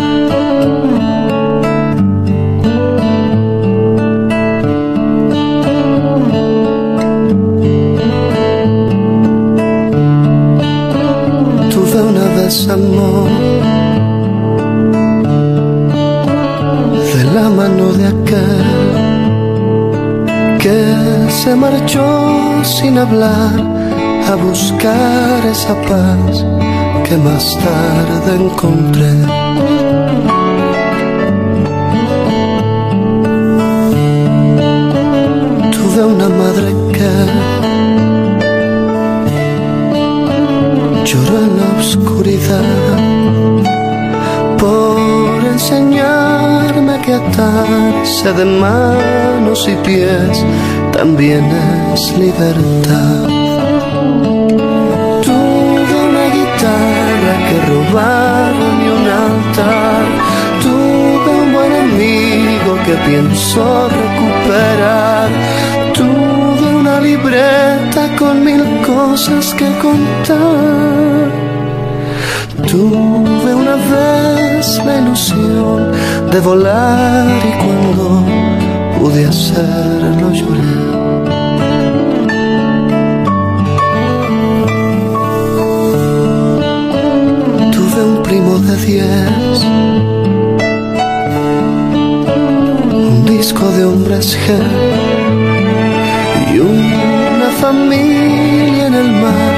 Sin 22.89 22.97
hablar 22.97 23.53
a 24.31 24.35
buscar 24.35 25.45
esa 25.45 25.75
paz 25.89 26.33
que 27.05 27.15
más 27.17 27.45
tarde 27.65 28.31
encontré. 28.43 29.13
Tuve 35.75 36.01
una 36.15 36.29
madre 36.41 36.69
que 36.95 37.13
lloró 41.09 41.35
en 41.47 41.51
la 41.61 41.69
oscuridad 41.83 42.97
por 44.57 45.39
enseñarme 45.53 46.93
que 47.05 47.13
atarse 47.13 48.33
de 48.33 48.45
manos 48.45 49.67
y 49.67 49.75
pies 49.87 50.43
también 50.91 51.43
es 51.93 52.17
libertad. 52.17 53.23
Tuve 55.27 55.95
una 56.09 56.25
guitarra 56.37 57.33
que 57.47 57.57
robaron 57.71 58.73
y 58.83 58.87
un 58.97 59.05
altar. 59.25 60.05
Tuve 60.63 61.29
un 61.43 61.53
buen 61.53 61.73
amigo 61.87 62.71
que 62.85 62.95
pienso 63.09 63.89
recuperar. 63.89 65.29
Tuve 65.93 66.75
una 66.75 66.99
libreta 66.99 68.15
con 68.17 68.43
mil 68.43 68.63
cosas 68.85 69.53
que 69.53 69.67
contar. 69.77 71.29
Tuve 72.67 73.55
una 73.55 73.75
vez 73.75 74.81
la 74.85 74.97
ilusión 74.99 75.91
de 76.31 76.39
volar 76.39 77.25
y 77.47 77.51
cuando 77.63 78.23
pude 78.99 79.25
hacerlo 79.25 80.31
lloré. 80.31 80.99
primo 88.29 88.59
de 88.59 88.75
diez. 88.85 89.57
Un 92.91 93.25
disco 93.25 93.65
de 93.71 93.85
hombres 93.85 94.37
G 94.43 94.45
y 96.53 96.59
una 96.59 97.49
familia 97.59 98.87
en 98.87 98.93
el 98.93 99.11
mar 99.23 99.55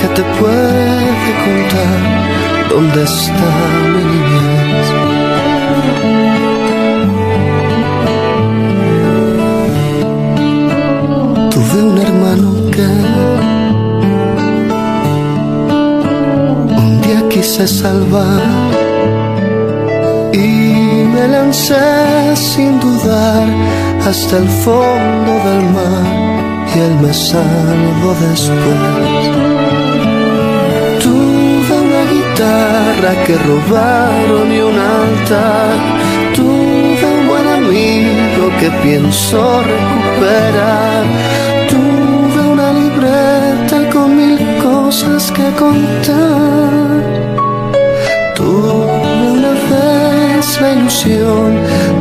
que 0.00 0.08
te 0.16 0.22
puede 0.38 1.30
contar 1.44 2.68
dónde 2.70 3.02
está 3.02 3.50
mi 3.92 4.04
niñez. 4.04 4.65
Quise 17.56 17.68
salvar 17.68 18.42
y 20.32 21.04
me 21.14 21.26
lancé 21.28 22.36
sin 22.36 22.78
dudar 22.80 23.48
hasta 24.06 24.36
el 24.36 24.48
fondo 24.64 25.32
del 25.46 25.62
mar 25.76 26.06
y 26.74 26.78
él 26.78 26.94
me 27.00 27.14
salvó 27.14 28.10
después. 28.28 29.22
Tuve 31.02 31.74
una 31.86 32.02
guitarra 32.14 33.24
que 33.24 33.34
robaron 33.50 34.52
y 34.52 34.60
un 34.60 34.78
altar. 35.00 35.76
Tuve 36.34 37.06
un 37.18 37.26
buen 37.26 37.46
amigo 37.60 38.42
que 38.60 38.70
pienso 38.84 39.62
recuperar. 39.62 41.04
Tuve 41.70 42.40
una 42.54 42.72
libreta 42.72 43.90
con 43.90 44.14
mil 44.14 44.38
cosas 44.62 45.32
que 45.32 45.50
contar 45.52 46.56
Tuve 48.56 48.72
una 49.32 49.52
la 50.60 50.72
ilusión 50.72 51.56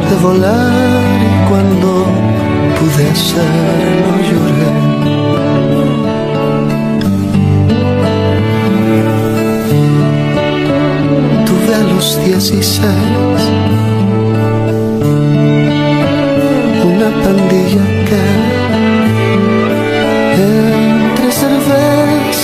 de 0.10 0.16
volar 0.24 1.20
y 1.22 1.50
cuando 1.50 2.06
pude 2.78 3.10
hacerlo 3.10 4.14
lloré. 4.30 4.72
Tuve 11.46 11.76
a 11.76 11.84
los 11.94 12.08
dieciséis 12.24 12.78
una 16.84 17.10
pandilla 17.24 17.86
que 18.08 18.45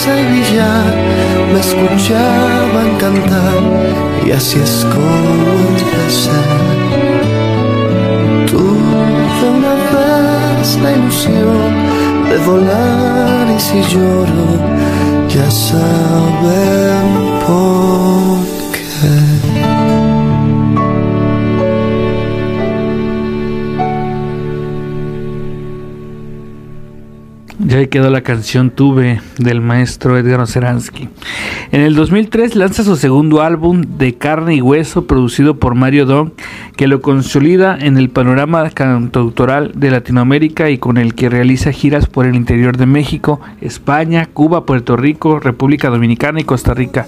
billar 0.10 0.96
me 1.54 1.60
escuchaban 1.60 2.98
cantar 2.98 3.62
y 4.26 4.32
así 4.32 4.60
es 4.60 4.86
como 4.92 5.52
empecé. 5.70 6.42
Tuve 8.50 9.50
una 9.58 9.74
vez 9.94 10.78
la 10.82 10.92
ilusión 10.94 11.72
de 12.30 12.38
volar 12.46 13.48
y 13.56 13.60
si 13.60 13.82
lloro 13.94 14.48
ya 15.30 15.50
saben 15.52 17.06
por 17.46 18.61
Ya 27.72 27.86
quedó 27.86 28.10
la 28.10 28.20
canción 28.20 28.70
Tuve 28.70 29.22
del 29.38 29.62
maestro 29.62 30.18
Edgar 30.18 30.42
Oceransky. 30.42 31.08
En 31.72 31.80
el 31.80 31.96
2003 31.96 32.58
lanza 32.58 32.84
su 32.84 32.98
segundo 32.98 33.42
álbum 33.42 33.84
de 33.98 34.16
carne 34.16 34.56
y 34.56 34.62
hueso 34.62 35.08
producido 35.08 35.56
por 35.56 35.74
Mario 35.74 36.06
Don, 36.06 36.34
que 36.76 36.88
lo 36.88 37.00
consolida 37.00 37.78
en 37.80 37.96
el 37.96 38.10
panorama 38.10 38.70
cantautoral 38.72 39.72
de 39.74 39.90
Latinoamérica 39.90 40.70
y 40.70 40.80
con 40.80 40.98
el 40.98 41.16
que 41.16 41.30
realiza 41.30 41.72
giras 41.72 42.08
por 42.08 42.26
el 42.26 42.36
interior 42.36 42.76
de 42.76 42.88
México, 42.88 43.40
España, 43.62 44.26
Cuba, 44.26 44.66
Puerto 44.66 44.98
Rico, 44.98 45.40
República 45.40 45.90
Dominicana 45.90 46.42
y 46.42 46.44
Costa 46.44 46.74
Rica. 46.74 47.08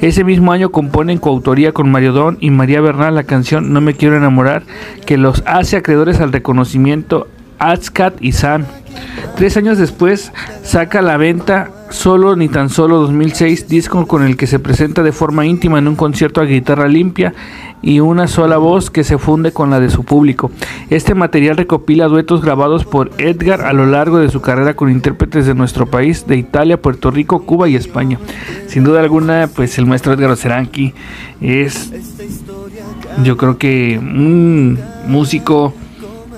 Ese 0.00 0.24
mismo 0.24 0.50
año 0.50 0.72
compone 0.72 1.12
en 1.12 1.20
coautoría 1.20 1.70
con 1.70 1.88
Mario 1.92 2.12
Don 2.12 2.38
y 2.40 2.50
María 2.50 2.80
Bernal 2.80 3.14
la 3.14 3.22
canción 3.22 3.72
No 3.72 3.80
me 3.80 3.94
quiero 3.94 4.16
enamorar, 4.16 4.64
que 5.06 5.16
los 5.16 5.44
hace 5.46 5.76
acreedores 5.76 6.18
al 6.18 6.32
reconocimiento 6.32 7.28
ASCAT 7.62 8.20
y 8.20 8.32
SAN. 8.32 8.66
Tres 9.36 9.56
años 9.56 9.78
después 9.78 10.32
saca 10.62 10.98
a 10.98 11.02
la 11.02 11.16
venta 11.16 11.70
Solo 11.92 12.36
ni 12.36 12.48
tan 12.48 12.70
solo 12.70 13.00
2006, 13.02 13.68
disco 13.68 14.06
con 14.06 14.24
el 14.24 14.38
que 14.38 14.46
se 14.46 14.58
presenta 14.58 15.02
de 15.02 15.12
forma 15.12 15.44
íntima 15.44 15.78
en 15.78 15.88
un 15.88 15.94
concierto 15.94 16.40
a 16.40 16.46
guitarra 16.46 16.88
limpia 16.88 17.34
y 17.82 18.00
una 18.00 18.28
sola 18.28 18.56
voz 18.56 18.90
que 18.90 19.04
se 19.04 19.18
funde 19.18 19.52
con 19.52 19.68
la 19.68 19.78
de 19.78 19.90
su 19.90 20.02
público. 20.02 20.50
Este 20.88 21.14
material 21.14 21.58
recopila 21.58 22.06
duetos 22.06 22.40
grabados 22.40 22.86
por 22.86 23.10
Edgar 23.18 23.60
a 23.60 23.74
lo 23.74 23.84
largo 23.84 24.18
de 24.18 24.30
su 24.30 24.40
carrera 24.40 24.74
con 24.74 24.90
intérpretes 24.90 25.44
de 25.44 25.54
nuestro 25.54 25.84
país, 25.84 26.26
de 26.26 26.36
Italia, 26.36 26.80
Puerto 26.80 27.10
Rico, 27.10 27.44
Cuba 27.44 27.68
y 27.68 27.76
España. 27.76 28.18
Sin 28.68 28.84
duda 28.84 29.00
alguna, 29.00 29.50
pues 29.54 29.76
el 29.76 29.84
maestro 29.84 30.14
Edgar 30.14 30.30
Oceranqui 30.30 30.94
es, 31.42 31.92
yo 33.22 33.36
creo 33.36 33.58
que 33.58 33.98
un 33.98 34.78
músico 35.06 35.74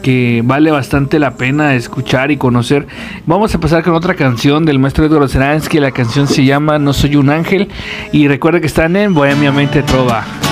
que 0.04 0.42
vale 0.44 0.70
bastante 0.70 1.18
la 1.18 1.30
pena 1.38 1.74
escuchar 1.74 2.30
y 2.30 2.36
conocer. 2.36 2.86
Vamos 3.24 3.54
a 3.54 3.58
pasar 3.58 3.82
con 3.82 3.94
otra 3.94 4.14
canción 4.14 4.66
del 4.66 4.78
maestro 4.78 5.06
Edgar 5.06 5.22
Oceransky. 5.22 5.80
La 5.80 5.92
canción 5.92 6.28
se 6.28 6.44
llama 6.44 6.78
No 6.78 6.92
Soy 6.92 7.16
un 7.16 7.30
Ángel. 7.30 7.70
Y 8.12 8.28
recuerda 8.28 8.60
que 8.60 8.66
están 8.66 8.96
en 8.96 9.14
Bohemia 9.14 9.50
Mente 9.50 9.82
Trova. 9.82 10.43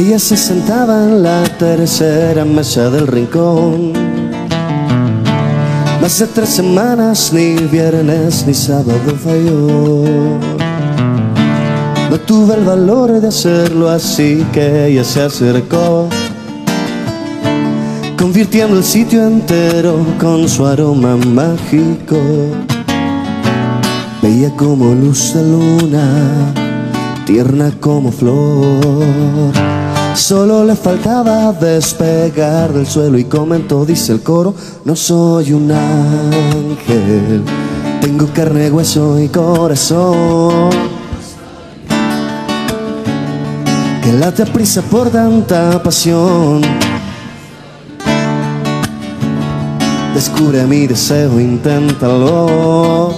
Ella 0.00 0.18
se 0.18 0.34
sentaba 0.34 1.04
en 1.04 1.22
la 1.22 1.42
tercera 1.58 2.46
mesa 2.46 2.88
del 2.88 3.06
rincón. 3.06 3.92
Más 6.00 6.18
de 6.18 6.26
tres 6.26 6.48
semanas, 6.48 7.30
ni 7.34 7.56
viernes 7.66 8.46
ni 8.46 8.54
sábado 8.54 9.14
falló. 9.22 10.38
No 12.10 12.18
tuve 12.26 12.54
el 12.54 12.64
valor 12.64 13.20
de 13.20 13.28
hacerlo 13.28 13.90
así 13.90 14.42
que 14.54 14.86
ella 14.86 15.04
se 15.04 15.20
acercó, 15.20 16.08
convirtiendo 18.18 18.78
el 18.78 18.84
sitio 18.84 19.26
entero 19.26 19.98
con 20.18 20.48
su 20.48 20.64
aroma 20.64 21.18
mágico. 21.18 22.16
Veía 24.22 24.50
como 24.56 24.94
luz 24.94 25.34
de 25.34 25.42
luna, 25.42 26.54
tierna 27.26 27.70
como 27.78 28.10
flor 28.10 29.69
Solo 30.14 30.64
le 30.64 30.76
faltaba 30.76 31.52
despegar 31.52 32.72
del 32.72 32.86
suelo 32.86 33.18
y 33.18 33.24
comentó, 33.24 33.84
dice 33.84 34.12
el 34.12 34.22
coro, 34.22 34.54
no 34.84 34.94
soy 34.94 35.52
un 35.52 35.70
ángel, 35.72 37.42
tengo 38.00 38.26
carne, 38.32 38.70
hueso 38.70 39.18
y 39.18 39.28
corazón. 39.28 40.70
Que 44.02 44.12
late 44.12 44.42
a 44.42 44.46
prisa 44.46 44.82
por 44.82 45.10
tanta 45.10 45.82
pasión. 45.82 46.60
Descubre 50.14 50.64
mi 50.66 50.86
deseo, 50.86 51.40
inténtalo. 51.40 53.14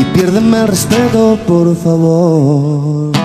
Y 0.00 0.04
piérdeme 0.14 0.60
el 0.60 0.68
respeto, 0.68 1.38
por 1.46 1.76
favor. 1.76 3.17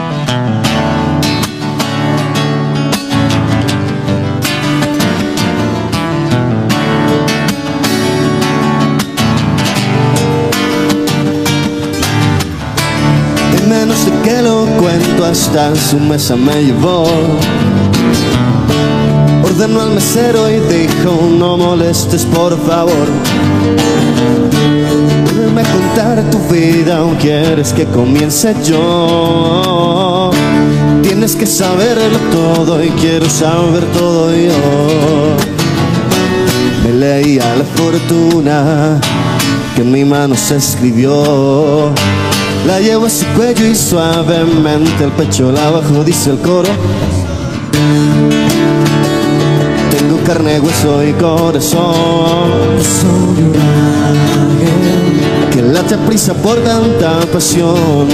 Hasta 15.33 15.75
su 15.75 15.99
mesa 15.99 16.35
me 16.35 16.63
llevó. 16.63 17.07
Ordenó 19.43 19.81
al 19.81 19.89
mesero 19.89 20.47
y 20.47 20.59
dijo, 20.59 21.27
no 21.39 21.57
molestes 21.57 22.23
por 22.23 22.55
favor. 22.67 23.07
A 25.57 25.63
contar 25.75 26.23
tu 26.29 26.37
vida 26.53 27.03
o 27.03 27.17
quieres 27.17 27.73
que 27.73 27.85
comience 27.85 28.55
yo. 28.63 30.29
Tienes 31.01 31.35
que 31.35 31.47
saberlo 31.47 32.19
todo 32.31 32.83
y 32.83 32.89
quiero 32.89 33.27
saber 33.27 33.83
todo 33.97 34.31
yo. 34.35 35.35
Me 36.83 36.93
leía 36.93 37.55
la 37.55 37.65
fortuna 37.65 39.01
que 39.75 39.81
en 39.81 39.91
mi 39.91 40.05
mano 40.05 40.35
se 40.35 40.57
escribió. 40.57 41.91
La 42.65 42.79
llevo 42.79 43.07
a 43.07 43.09
su 43.09 43.25
cuello 43.35 43.65
y 43.65 43.75
suavemente 43.75 45.03
el 45.03 45.11
pecho 45.11 45.51
la 45.51 45.69
bajo, 45.69 46.03
dice 46.03 46.29
el 46.31 46.39
coro. 46.39 46.69
Tengo 49.91 50.17
carne, 50.23 50.61
hueso 50.61 51.03
y 51.03 51.11
corazón. 51.13 52.79
Soy 52.79 53.43
un 53.43 53.55
ángel 53.55 54.93
que 55.51 55.61
late 55.61 55.95
a 55.95 55.97
prisa 56.05 56.33
por 56.33 56.57
tanta 56.63 57.19
pasión. 57.33 58.07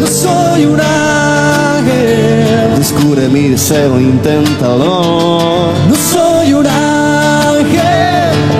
No 0.00 0.06
soy 0.06 0.66
un 0.66 0.80
ángel. 0.80 2.74
Descubre 2.76 3.28
mi 3.28 3.50
deseo, 3.50 4.00
inténtalo. 4.00 5.70
No 5.88 5.94
soy 5.94 6.54
un 6.54 6.66
ángel. 6.66 7.82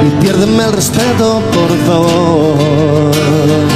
Y 0.06 0.22
piérdeme 0.22 0.64
el 0.64 0.72
respeto, 0.72 1.42
por 1.52 1.76
favor. 1.86 3.71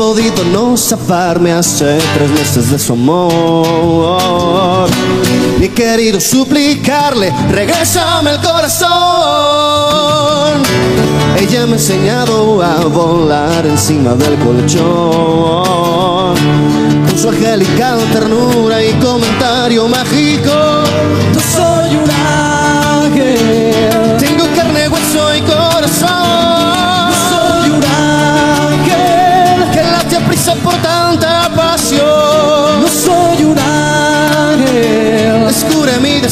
Podido 0.00 0.42
no 0.44 0.76
zafarme 0.78 1.52
hace 1.52 1.98
tres 2.14 2.30
meses 2.30 2.70
de 2.70 2.78
su 2.78 2.94
amor. 2.94 4.88
Y 5.60 5.64
he 5.64 5.68
querido 5.68 6.18
suplicarle, 6.18 7.30
regrésame 7.50 8.30
el 8.30 8.40
corazón. 8.40 8.88
Ella 11.38 11.66
me 11.66 11.72
ha 11.72 11.76
enseñado 11.76 12.62
a 12.62 12.86
volar 12.86 13.66
encima 13.66 14.14
del 14.14 14.38
colchón. 14.38 14.74
Con 17.06 17.18
su 17.18 17.28
angelical 17.28 17.98
ternura 18.10 18.82
y 18.82 18.94
comentario 18.94 19.86
mágico. 19.86 20.59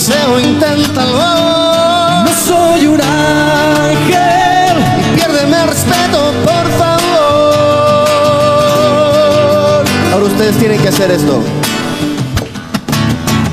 Deseo, 0.08 0.40
inténtalo. 0.40 2.24
No 2.24 2.32
soy 2.46 2.86
un 2.86 3.00
ángel. 3.00 4.76
Y 4.98 5.02
piérdeme 5.16 5.66
respeto, 5.66 6.32
por 6.44 6.70
favor. 6.78 7.04
Ahora 10.12 10.24
ustedes 10.24 10.56
tienen 10.58 10.80
que 10.80 10.88
hacer 10.88 11.10
esto. 11.10 11.42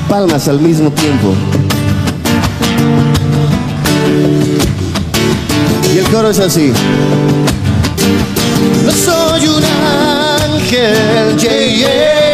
Palmas 0.10 0.48
al 0.48 0.60
mismo 0.62 0.92
tiempo. 0.92 1.34
Y 5.94 5.98
el 5.98 6.08
coro 6.08 6.30
es 6.30 6.40
así. 6.40 6.72
No 8.86 8.92
soy 8.92 9.48
un 9.48 9.64
ángel, 9.64 11.38
yeah, 11.38 11.66
yeah. 11.68 12.25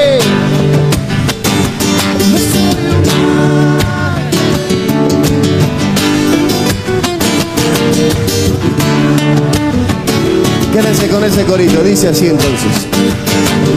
Con 11.10 11.24
ese 11.26 11.44
corito, 11.44 11.84
dice 11.84 12.10
así 12.10 12.28
entonces. 12.28 12.88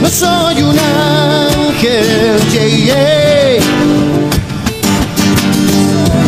No 0.01 0.07
soy 0.07 0.61
un 0.61 0.77
ángel, 0.77 2.39
yeah. 2.51 3.59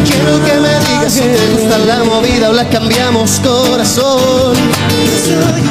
Quiero 0.03 0.43
que 0.43 0.59
me 0.59 0.79
digas 0.79 1.13
si 1.13 1.21
te 1.21 1.47
gusta 1.53 1.77
la 1.77 2.03
movida 2.03 2.49
o 2.49 2.53
la 2.53 2.67
cambiamos 2.67 3.39
corazón. 3.39 4.53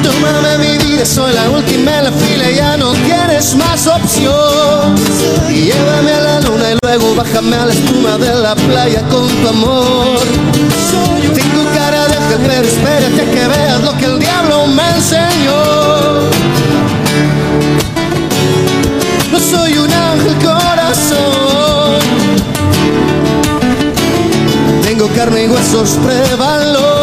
Tómame 0.01 0.57
mi 0.57 0.77
vida, 0.85 1.05
soy 1.05 1.33
la 1.33 1.49
última 1.49 1.99
en 1.99 2.03
la 2.05 2.11
fila, 2.11 2.49
ya 2.49 2.77
no 2.77 2.93
tienes 2.93 3.53
más 3.55 3.85
opción. 3.85 4.95
Llévame 5.49 6.13
a 6.13 6.21
la 6.21 6.41
luna 6.41 6.71
y 6.71 6.77
luego 6.81 7.15
bájame 7.15 7.57
a 7.57 7.65
la 7.65 7.73
espuma 7.73 8.17
de 8.17 8.33
la 8.33 8.55
playa 8.55 9.01
con 9.09 9.27
tu 9.27 9.47
amor. 9.49 10.17
Espérate 12.45 13.29
que 13.31 13.47
veas 13.47 13.81
lo 13.81 13.97
que 13.97 14.05
el 14.05 14.19
diablo 14.19 14.67
me 14.67 14.87
enseñó. 14.95 16.29
No 19.31 19.39
soy 19.39 19.77
un 19.77 19.91
ángel 19.91 20.35
corazón. 20.35 21.99
Tengo 24.83 25.07
carne 25.15 25.45
y 25.45 25.47
huesos, 25.47 25.97
pruébalo. 26.03 26.96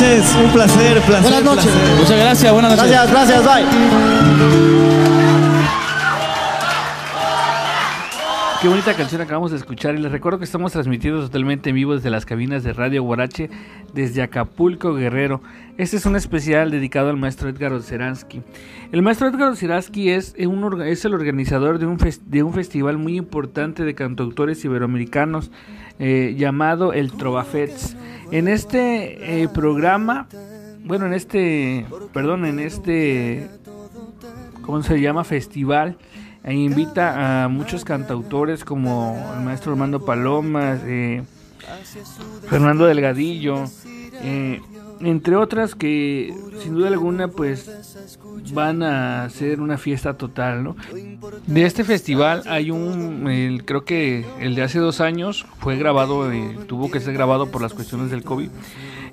Noches, 0.00 0.36
un 0.36 0.52
placer, 0.52 1.00
placer. 1.02 1.22
Buenas 1.22 1.42
noches. 1.42 1.64
placer. 1.64 1.98
Muchas 1.98 2.18
gracias, 2.18 2.52
buenas 2.52 2.76
noches. 2.76 2.90
Gracias, 2.90 3.10
gracias, 3.10 3.44
bye. 3.44 4.98
Qué 8.62 8.68
bonita 8.68 8.94
canción 8.94 9.20
acabamos 9.20 9.50
de 9.50 9.56
escuchar 9.56 9.94
y 9.94 9.98
les 9.98 10.10
recuerdo 10.10 10.38
que 10.38 10.44
estamos 10.44 10.72
transmitiendo 10.72 11.20
totalmente 11.20 11.70
en 11.70 11.76
vivo 11.76 11.94
desde 11.94 12.10
las 12.10 12.26
cabinas 12.26 12.64
de 12.64 12.72
Radio 12.72 13.02
Guarache 13.02 13.50
desde 13.92 14.22
Acapulco, 14.22 14.94
Guerrero. 14.94 15.40
Este 15.78 15.96
es 15.96 16.06
un 16.06 16.16
especial 16.16 16.70
dedicado 16.70 17.10
al 17.10 17.16
maestro 17.16 17.48
Edgar 17.48 17.72
Oceransky. 17.72 18.42
El 18.90 19.02
maestro 19.02 19.28
Edgar 19.28 19.50
Oceransky 19.50 20.10
es, 20.10 20.34
un 20.38 20.82
es 20.82 21.04
el 21.04 21.14
organizador 21.14 21.78
de 21.78 21.86
un, 21.86 21.98
de 22.26 22.42
un 22.42 22.52
festival 22.52 22.98
muy 22.98 23.16
importante 23.16 23.84
de 23.84 23.94
cantautores 23.94 24.64
iberoamericanos 24.64 25.50
eh, 25.98 26.34
llamado 26.36 26.92
el 26.92 27.12
Trovafets. 27.12 27.96
En 28.30 28.48
este 28.48 29.42
eh, 29.42 29.48
programa, 29.48 30.28
bueno, 30.84 31.06
en 31.06 31.14
este, 31.14 31.86
perdón, 32.12 32.44
en 32.44 32.58
este 32.58 33.48
¿cómo 34.68 34.82
se 34.82 35.00
llama? 35.00 35.24
Festival. 35.24 35.96
E 36.44 36.52
invita 36.54 37.44
a 37.44 37.48
muchos 37.48 37.84
cantautores 37.84 38.64
como 38.64 39.18
el 39.36 39.44
maestro 39.44 39.72
Armando 39.72 40.04
Palomas, 40.04 40.80
eh, 40.84 41.22
Fernando 42.48 42.86
Delgadillo, 42.86 43.64
eh, 44.22 44.60
entre 45.00 45.36
otras 45.36 45.74
que 45.74 46.34
sin 46.60 46.74
duda 46.74 46.88
alguna 46.88 47.28
pues 47.28 47.70
van 48.52 48.82
a 48.82 49.24
hacer 49.24 49.60
una 49.60 49.78
fiesta 49.78 50.14
total, 50.14 50.64
¿no? 50.64 50.76
De 51.46 51.64
este 51.64 51.84
festival 51.84 52.42
hay 52.46 52.70
un, 52.70 53.62
creo 53.64 53.84
que 53.84 54.24
el 54.40 54.54
de 54.54 54.62
hace 54.62 54.78
dos 54.78 55.00
años 55.00 55.46
fue 55.58 55.76
grabado, 55.76 56.32
eh, 56.32 56.58
tuvo 56.66 56.90
que 56.90 57.00
ser 57.00 57.14
grabado 57.14 57.50
por 57.50 57.62
las 57.62 57.74
cuestiones 57.74 58.10
del 58.10 58.24
COVID 58.24 58.50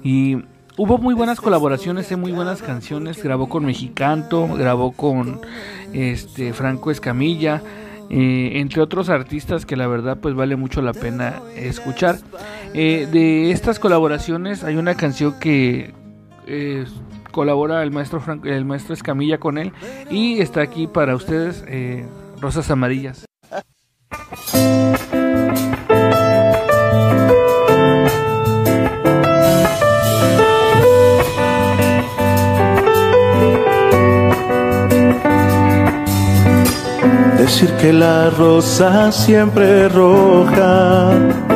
y 0.04 0.38
hubo 0.78 0.98
muy 0.98 1.14
buenas 1.14 1.40
colaboraciones, 1.40 2.12
eh, 2.12 2.16
muy 2.16 2.32
buenas 2.32 2.62
canciones, 2.62 3.22
grabó 3.22 3.50
con 3.50 3.66
Mexicanto, 3.66 4.48
grabó 4.56 4.92
con 4.92 5.42
este 5.94 6.54
Franco 6.54 6.92
Escamilla, 6.92 7.62
eh, 8.10 8.52
entre 8.56 8.82
otros 8.82 9.10
artistas 9.10 9.66
que 9.66 9.76
la 9.76 9.88
verdad 9.88 10.18
pues 10.22 10.36
vale 10.36 10.56
mucho 10.56 10.82
la 10.82 10.94
pena 10.94 11.42
escuchar. 11.56 12.18
Eh, 12.78 13.08
de 13.10 13.52
estas 13.52 13.80
colaboraciones 13.80 14.66
hay 14.66 14.76
una 14.76 14.96
canción 14.96 15.40
que 15.40 15.94
eh, 16.46 16.84
colabora 17.32 17.82
el 17.82 17.92
maestro 17.92 18.20
Franco, 18.20 18.48
el 18.48 18.66
maestro 18.66 18.94
Escamilla 18.94 19.38
con 19.38 19.58
él 19.58 19.72
y 20.10 20.42
está 20.42 20.60
aquí 20.60 20.86
para 20.86 21.16
ustedes 21.16 21.64
eh, 21.70 22.06
Rosas 22.42 22.70
Amarillas. 22.70 23.24
Decir 37.38 37.72
que 37.80 37.94
la 37.94 38.32
rosa 38.32 39.14
siempre 39.14 39.88
roja 39.88 41.55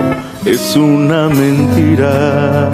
es 0.52 0.76
una 0.76 1.30
mentira. 1.30 2.70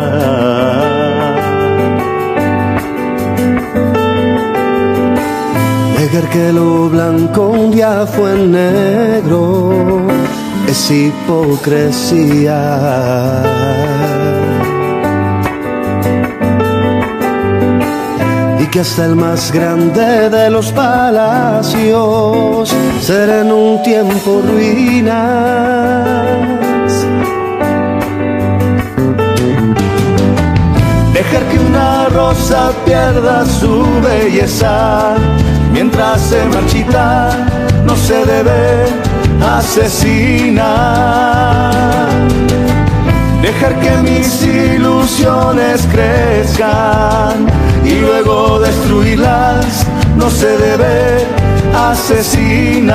que 6.32 6.52
lo 6.52 6.89
blanco 6.89 7.50
un 7.50 7.72
día 7.72 8.06
fue 8.06 8.36
negro 8.36 10.02
es 10.68 10.92
hipocresía. 10.92 12.60
Que 18.72 18.82
hasta 18.82 19.06
el 19.06 19.16
más 19.16 19.52
grande 19.52 20.30
de 20.30 20.50
los 20.50 20.72
palacios 20.72 22.70
será 23.02 23.42
en 23.42 23.52
un 23.52 23.82
tiempo 23.82 24.42
ruinas. 24.46 25.16
Dejar 31.14 31.44
que 31.50 31.60
una 31.60 32.06
rosa 32.10 32.72
pierda 32.86 33.46
su 33.46 33.86
belleza 34.02 35.16
mientras 35.74 36.22
se 36.22 36.46
marchita, 36.46 37.32
no 37.86 37.96
se 37.96 38.26
debe 38.26 38.86
asesinar. 39.58 40.70
Dejar 43.42 43.80
que 43.80 43.92
mis 43.98 44.28
ilusiones 45.10 45.88
crezcan 45.91 47.48
y 47.84 47.95
luego 47.95 48.60
destruirlas, 48.60 49.88
no 50.15 50.30
se 50.30 50.56
debe 50.58 51.26
asesinar. 51.76 52.93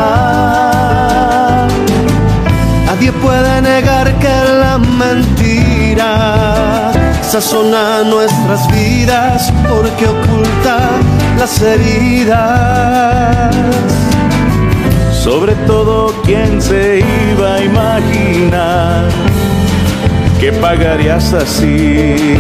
Nadie 2.86 3.10
puede 3.12 3.62
negar 3.62 4.14
que 4.18 4.28
la 4.28 4.78
mentira 4.78 6.12
sazona 7.22 8.04
nuestras 8.04 8.68
vidas 8.68 9.52
porque 9.68 10.06
oculta 10.06 10.78
las 11.38 11.60
heridas. 11.60 13.56
Sobre 15.12 15.54
todo, 15.66 16.14
¿quién 16.24 16.62
se 16.62 17.00
iba 17.32 17.54
a 17.54 17.64
imaginar 17.64 19.33
que 20.44 20.52
pagarías 20.52 21.32
así? 21.32 22.36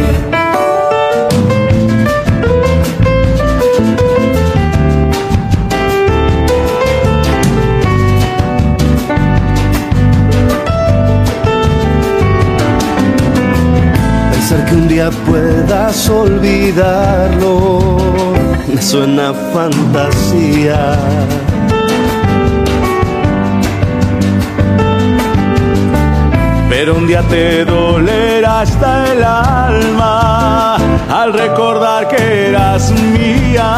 Pensar 14.32 14.66
que 14.66 14.74
un 14.74 14.86
día 14.86 15.10
puedas 15.24 16.10
olvidarlo 16.10 17.54
me 18.68 18.82
suena 18.82 19.32
fantasía. 19.32 20.98
Pero 26.84 26.96
un 26.96 27.06
día 27.06 27.22
te 27.22 27.64
dolerá 27.64 28.60
hasta 28.60 29.10
el 29.10 29.24
alma 29.24 30.76
al 31.08 31.32
recordar 31.32 32.08
que 32.08 32.48
eras 32.48 32.90
mía. 32.90 33.70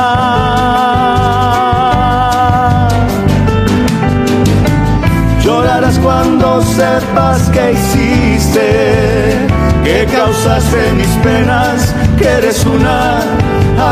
Llorarás 5.40 6.00
cuando 6.00 6.60
sepas 6.62 7.48
que 7.50 7.74
hiciste, 7.74 9.46
que 9.84 10.06
causaste 10.06 10.92
mis 10.94 11.14
penas, 11.22 11.94
que 12.18 12.26
eres 12.26 12.66
una 12.66 13.20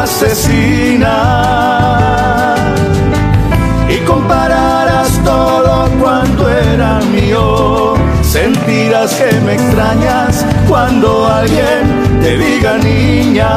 asesina 0.02 1.14
y 3.88 3.98
compararás 3.98 5.22
todo 5.22 5.88
cuanto 6.00 6.48
era 6.48 6.98
mío. 7.12 7.93
Sentirás 8.34 9.14
que 9.14 9.30
me 9.42 9.54
extrañas 9.54 10.44
cuando 10.66 11.24
alguien 11.24 12.20
te 12.20 12.36
diga 12.36 12.78
niña. 12.78 13.48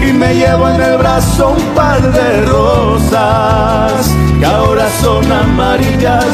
Y 0.00 0.12
me 0.14 0.34
llevo 0.34 0.70
en 0.70 0.80
el 0.80 0.96
brazo 0.96 1.50
un 1.50 1.62
par 1.74 2.00
de 2.00 2.46
rosas 2.46 4.10
que 4.40 4.46
ahora 4.46 4.86
son 5.02 5.30
amarillas 5.30 6.24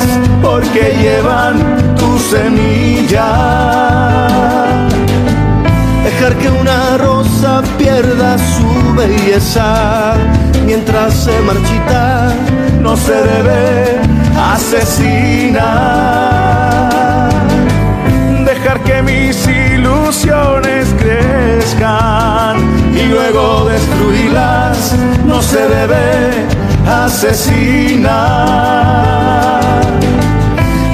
porque 0.40 0.96
llevan 1.02 1.56
tu 1.96 2.20
semilla 2.20 3.28
dejar 6.04 6.34
que 6.36 6.50
una 6.50 6.98
rosa 6.98 7.62
pierda 7.78 8.36
su 8.38 8.94
belleza 8.94 10.14
mientras 10.66 11.14
se 11.14 11.40
marchita 11.40 12.32
no 12.84 12.96
se 12.98 13.14
debe 13.14 13.98
asesinar 14.52 15.62
dejar 18.44 18.78
que 18.82 19.02
mis 19.02 19.46
ilusiones 19.46 20.94
crezcan 20.98 22.58
y 22.94 23.06
luego 23.06 23.64
destruirlas 23.70 24.94
no 25.24 25.40
se 25.40 25.66
debe 25.66 26.46
asesinar 26.86 28.12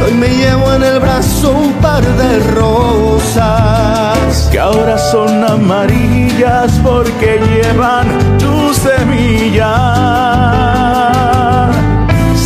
hoy 0.05 0.15
me 0.15 0.29
llevo 0.29 0.73
en 0.75 0.85
el 0.85 1.01
brazo 1.01 1.51
un 1.51 1.73
par 1.75 2.05
de 2.05 2.39
rosas 2.55 4.49
que 4.53 4.61
ahora 4.61 4.97
son 4.97 5.43
amarillas 5.43 6.71
porque 6.85 7.41
llevan 7.51 8.07
tu 8.39 8.73
semilla. 8.75 10.70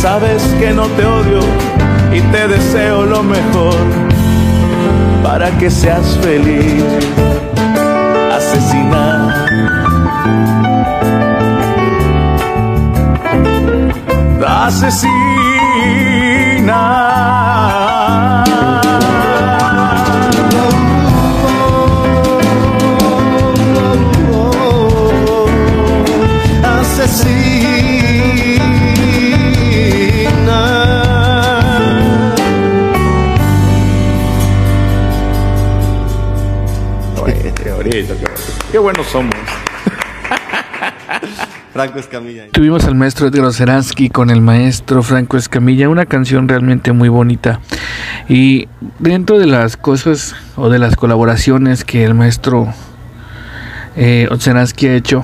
Sabes 0.05 0.43
que 0.59 0.71
no 0.71 0.85
te 0.89 1.03
odio 1.03 1.39
y 2.13 2.21
te 2.31 2.47
deseo 2.47 3.07
lo 3.07 3.23
mejor 3.23 3.73
para 5.23 5.49
que 5.57 5.71
seas 5.71 6.15
feliz. 6.21 6.83
Asesinar. 8.31 9.47
Asesina. 14.47 15.15
Qué 38.73 38.77
buenos 38.77 39.07
somos. 39.07 39.33
Franco 41.71 41.97
Escamilla. 41.97 42.47
Tuvimos 42.51 42.83
al 42.83 42.95
maestro 42.95 43.27
Edgar 43.27 43.45
Oceransky 43.45 44.09
con 44.09 44.29
el 44.29 44.41
maestro 44.41 45.01
Franco 45.01 45.37
Escamilla, 45.37 45.87
una 45.87 46.05
canción 46.05 46.49
realmente 46.49 46.91
muy 46.91 47.07
bonita. 47.07 47.61
Y 48.27 48.67
dentro 48.99 49.39
de 49.39 49.45
las 49.45 49.77
cosas 49.77 50.35
o 50.57 50.67
de 50.67 50.77
las 50.77 50.97
colaboraciones 50.97 51.85
que 51.85 52.03
el 52.03 52.15
maestro 52.15 52.67
eh, 53.95 54.27
ha 54.29 54.93
hecho, 54.93 55.23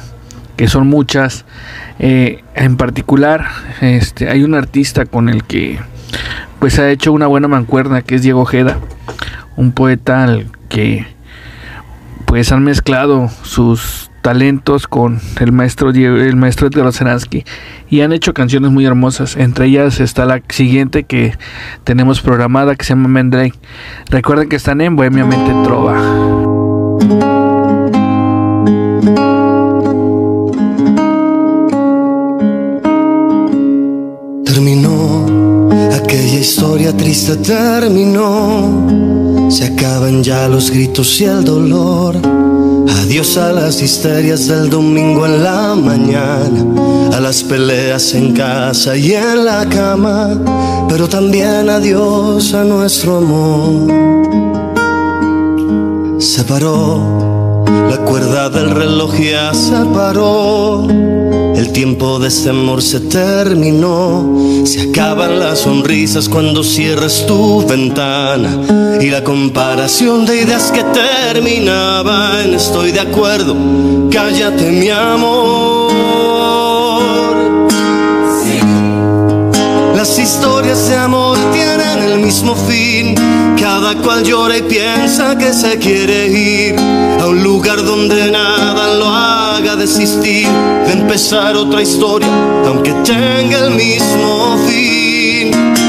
que 0.56 0.70
son 0.70 0.88
muchas, 0.88 1.44
eh, 2.00 2.42
en 2.56 2.78
particular 2.78 3.48
este, 3.82 4.30
hay 4.30 4.46
un 4.46 4.56
artista 4.56 5.06
con 5.06 5.28
el 5.28 5.44
que 5.44 5.78
pues 6.60 6.80
ha 6.80 6.90
hecho 6.90 7.12
una 7.12 7.28
buena 7.28 7.50
mancuerna, 7.50 8.02
que 8.02 8.16
es 8.16 8.22
Diego 8.22 8.40
Ojeda, 8.40 8.80
un 9.58 9.74
poeta 9.74 10.24
al 10.24 10.48
que 10.70 11.06
pues 12.32 12.50
han 12.54 12.64
mezclado 12.64 13.30
sus 13.44 14.10
talentos 14.22 14.88
con 14.88 15.20
el 15.42 15.52
maestro 15.52 15.90
el 15.90 16.38
maestro 16.38 16.68
Edgar 16.68 16.90
y 17.90 18.00
han 18.00 18.14
hecho 18.14 18.34
canciones 18.34 18.72
muy 18.72 18.86
hermosas. 18.86 19.36
Entre 19.36 19.66
ellas 19.66 20.00
está 20.00 20.26
la 20.26 20.42
siguiente 20.48 21.04
que 21.04 21.38
tenemos 21.84 22.22
programada 22.22 22.78
que 22.78 22.86
se 22.86 22.92
llama 22.92 23.10
Mendrake. 23.10 23.60
Recuerden 24.10 24.48
que 24.48 24.56
están 24.56 24.80
en 24.80 24.96
Bohemia 24.96 25.26
Mente 25.26 25.52
Trova. 25.66 25.98
Terminó 34.46 35.52
Aquella 36.12 36.40
historia 36.40 36.96
triste 36.96 37.36
terminó, 37.38 39.31
se 39.52 39.66
acaban 39.66 40.24
ya 40.24 40.48
los 40.48 40.72
gritos 40.72 41.20
y 41.20 41.26
el 41.26 41.44
dolor. 41.44 42.16
Adiós 43.04 43.38
a 43.38 43.52
las 43.52 43.82
histerias 43.82 44.48
del 44.48 44.70
domingo 44.70 45.26
en 45.26 45.44
la 45.44 45.76
mañana, 45.76 46.66
a 47.14 47.20
las 47.20 47.44
peleas 47.44 48.14
en 48.14 48.34
casa 48.34 48.96
y 48.96 49.14
en 49.14 49.44
la 49.44 49.68
cama, 49.68 50.40
pero 50.88 51.10
también 51.10 51.70
adiós 51.70 52.54
a 52.54 52.64
nuestro 52.64 53.18
amor. 53.18 53.92
Se 56.20 56.44
paró, 56.46 57.31
la 57.90 57.98
cuerda 58.06 58.50
del 58.50 58.72
reloj 58.72 59.16
ya 59.20 59.54
se 59.54 59.86
paró 59.94 60.88
el 61.62 61.72
tiempo 61.74 62.18
de 62.18 62.30
este 62.30 62.50
amor 62.50 62.82
se 62.82 63.02
terminó. 63.02 64.66
Se 64.66 64.90
acaban 64.90 65.40
las 65.40 65.60
sonrisas 65.60 66.28
cuando 66.28 66.64
cierras 66.64 67.24
tu 67.28 67.64
ventana. 67.68 68.98
Y 69.00 69.12
la 69.12 69.24
comparación 69.24 70.26
de 70.26 70.42
ideas 70.42 70.72
que 70.72 70.84
terminaban. 70.84 72.56
Estoy 72.56 72.92
de 72.92 73.02
acuerdo, 73.02 73.56
cállate 74.12 74.72
mi 74.72 74.90
amor. 74.90 75.92
Las 79.96 80.18
historias 80.18 80.90
de 80.90 80.96
amor 80.98 81.31
mismo 82.32 82.56
fin. 82.56 83.14
Cada 83.60 83.94
cual 83.96 84.24
llora 84.24 84.58
y 84.58 84.62
piensa 84.62 85.38
que 85.38 85.52
se 85.52 85.78
quiere 85.78 86.28
ir 86.28 86.76
a 87.20 87.28
un 87.28 87.44
lugar 87.44 87.84
donde 87.84 88.32
nada 88.32 88.96
lo 88.96 89.08
haga 89.08 89.76
desistir 89.76 90.48
de 90.86 90.94
empezar 90.94 91.58
otra 91.58 91.82
historia, 91.82 92.30
aunque 92.66 92.94
tenga 93.04 93.58
el 93.66 93.72
mismo 93.72 94.58
fin. 94.66 95.81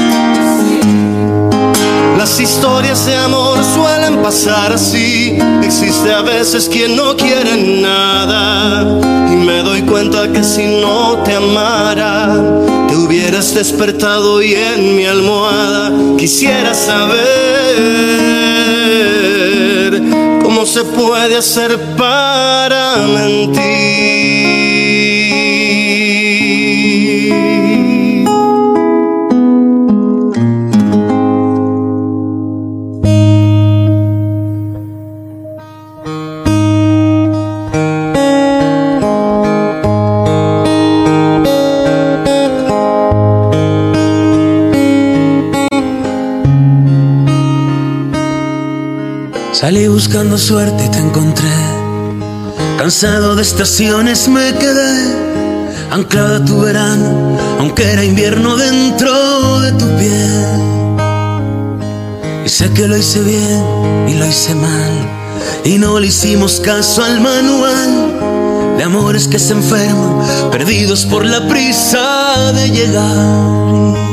Las 2.23 2.39
historias 2.39 3.05
de 3.05 3.17
amor 3.17 3.59
suelen 3.75 4.23
pasar 4.23 4.71
así. 4.71 5.37
Existe 5.61 6.09
a 6.09 6.21
veces 6.21 6.69
quien 6.69 6.95
no 6.95 7.17
quiere 7.17 7.81
nada. 7.81 8.83
Y 9.29 9.35
me 9.35 9.61
doy 9.61 9.81
cuenta 9.81 10.31
que 10.31 10.41
si 10.41 10.79
no 10.79 11.17
te 11.25 11.35
amara, 11.35 12.33
te 12.87 12.95
hubieras 12.95 13.53
despertado 13.53 14.41
y 14.41 14.53
en 14.53 14.95
mi 14.95 15.05
almohada 15.05 15.91
quisiera 16.17 16.73
saber 16.73 17.19
cómo 20.41 20.65
se 20.65 20.85
puede 20.85 21.35
hacer 21.35 21.77
para 21.97 22.99
mentir. 23.05 24.52
Salí 49.73 49.87
buscando 49.87 50.37
suerte 50.37 50.85
y 50.85 50.89
te 50.89 50.99
encontré. 50.99 51.49
Cansado 52.77 53.35
de 53.35 53.41
estaciones 53.41 54.27
me 54.27 54.53
quedé. 54.53 55.15
Anclado 55.89 56.35
a 56.35 56.45
tu 56.45 56.59
verano, 56.61 57.39
aunque 57.57 57.91
era 57.91 58.03
invierno 58.03 58.55
dentro 58.55 59.61
de 59.61 59.71
tu 59.71 59.87
piel. 59.97 60.59
Y 62.45 62.49
sé 62.49 62.69
que 62.69 62.87
lo 62.87 62.95
hice 62.95 63.21
bien 63.21 64.09
y 64.09 64.13
lo 64.13 64.27
hice 64.27 64.53
mal. 64.53 64.91
Y 65.65 65.79
no 65.79 65.99
le 65.99 66.05
hicimos 66.05 66.59
caso 66.59 67.03
al 67.03 67.19
manual 67.19 68.77
de 68.77 68.83
amores 68.83 69.27
que 69.27 69.39
se 69.39 69.53
enferman, 69.53 70.51
perdidos 70.51 71.07
por 71.07 71.25
la 71.25 71.47
prisa 71.47 72.51
de 72.53 72.69
llegar. 72.69 74.12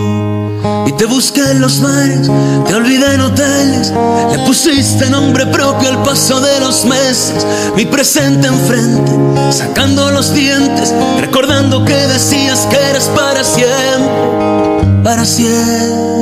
Y 0.87 0.93
te 0.93 1.05
busqué 1.05 1.43
en 1.43 1.61
los 1.61 1.81
bares, 1.81 2.28
te 2.66 2.74
olvidé 2.74 3.14
en 3.14 3.20
hoteles, 3.20 3.93
le 4.33 4.39
pusiste 4.47 5.09
nombre 5.11 5.47
propio 5.47 5.89
al 5.89 6.03
paso 6.03 6.41
de 6.41 6.61
los 6.61 6.85
meses, 6.85 7.47
mi 7.76 7.87
presente 7.87 8.47
enfrente, 8.47 9.12
sacando 9.53 10.11
los 10.11 10.33
dientes, 10.33 10.95
recordando 11.20 11.85
que 11.85 11.95
decías 11.95 12.66
que 12.70 12.76
eres 12.76 13.05
para 13.09 13.45
siempre, 13.45 15.03
para 15.05 15.24
siempre. 15.24 16.20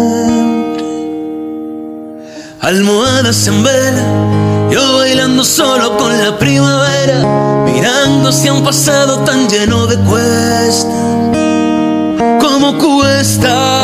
Almohadas 2.60 3.46
en 3.46 3.62
vela, 3.62 4.68
yo 4.70 4.98
bailando 4.98 5.44
solo 5.44 5.96
con 5.96 6.16
la 6.18 6.38
primavera, 6.38 7.64
mirando 7.64 8.28
hacia 8.28 8.52
un 8.52 8.62
pasado 8.64 9.20
tan 9.20 9.48
lleno 9.48 9.86
de 9.86 9.96
cuestas. 9.98 10.86
¿Cómo 12.40 12.76
cuesta 12.76 13.77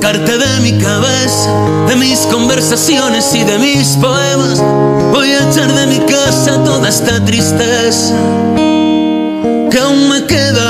de 0.00 0.60
mi 0.60 0.78
cabeza, 0.78 1.50
de 1.88 1.96
mis 1.96 2.20
conversaciones 2.20 3.34
y 3.34 3.42
de 3.42 3.58
mis 3.58 3.88
poemas? 3.96 4.62
Voy 5.12 5.32
a 5.32 5.50
echar 5.50 5.72
de 5.74 5.86
mi 5.86 5.98
casa 6.06 6.62
toda 6.64 6.88
esta 6.88 7.24
tristeza 7.24 8.14
que 9.70 9.78
aún 9.78 10.08
me 10.08 10.24
queda. 10.24 10.67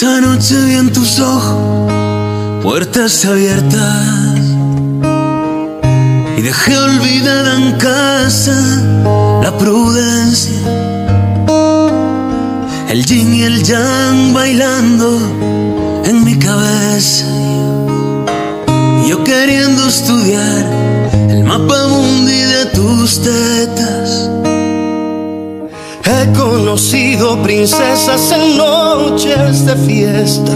Esa 0.00 0.18
noche 0.18 0.54
vi 0.64 0.76
en 0.76 0.90
tus 0.90 1.20
ojos 1.20 1.92
puertas 2.62 3.22
abiertas 3.26 4.38
y 6.38 6.40
dejé 6.40 6.78
olvidada 6.78 7.56
en 7.56 7.72
casa 7.72 8.56
la 9.42 9.52
prudencia, 9.58 10.58
el 12.88 13.04
yin 13.04 13.34
y 13.34 13.42
el 13.42 13.62
yang 13.62 14.32
bailando 14.32 15.18
en 16.06 16.24
mi 16.24 16.38
cabeza. 16.38 17.26
Yo 19.06 19.22
queriendo 19.22 19.86
estudiar 19.86 20.64
el 21.28 21.44
mapa 21.44 21.88
mundi 21.88 22.40
de 22.54 22.64
tus 22.72 23.20
tetas 23.20 23.99
conocido 26.28 27.42
princesas 27.42 28.30
en 28.32 28.56
noches 28.56 29.64
de 29.64 29.74
fiesta, 29.76 30.52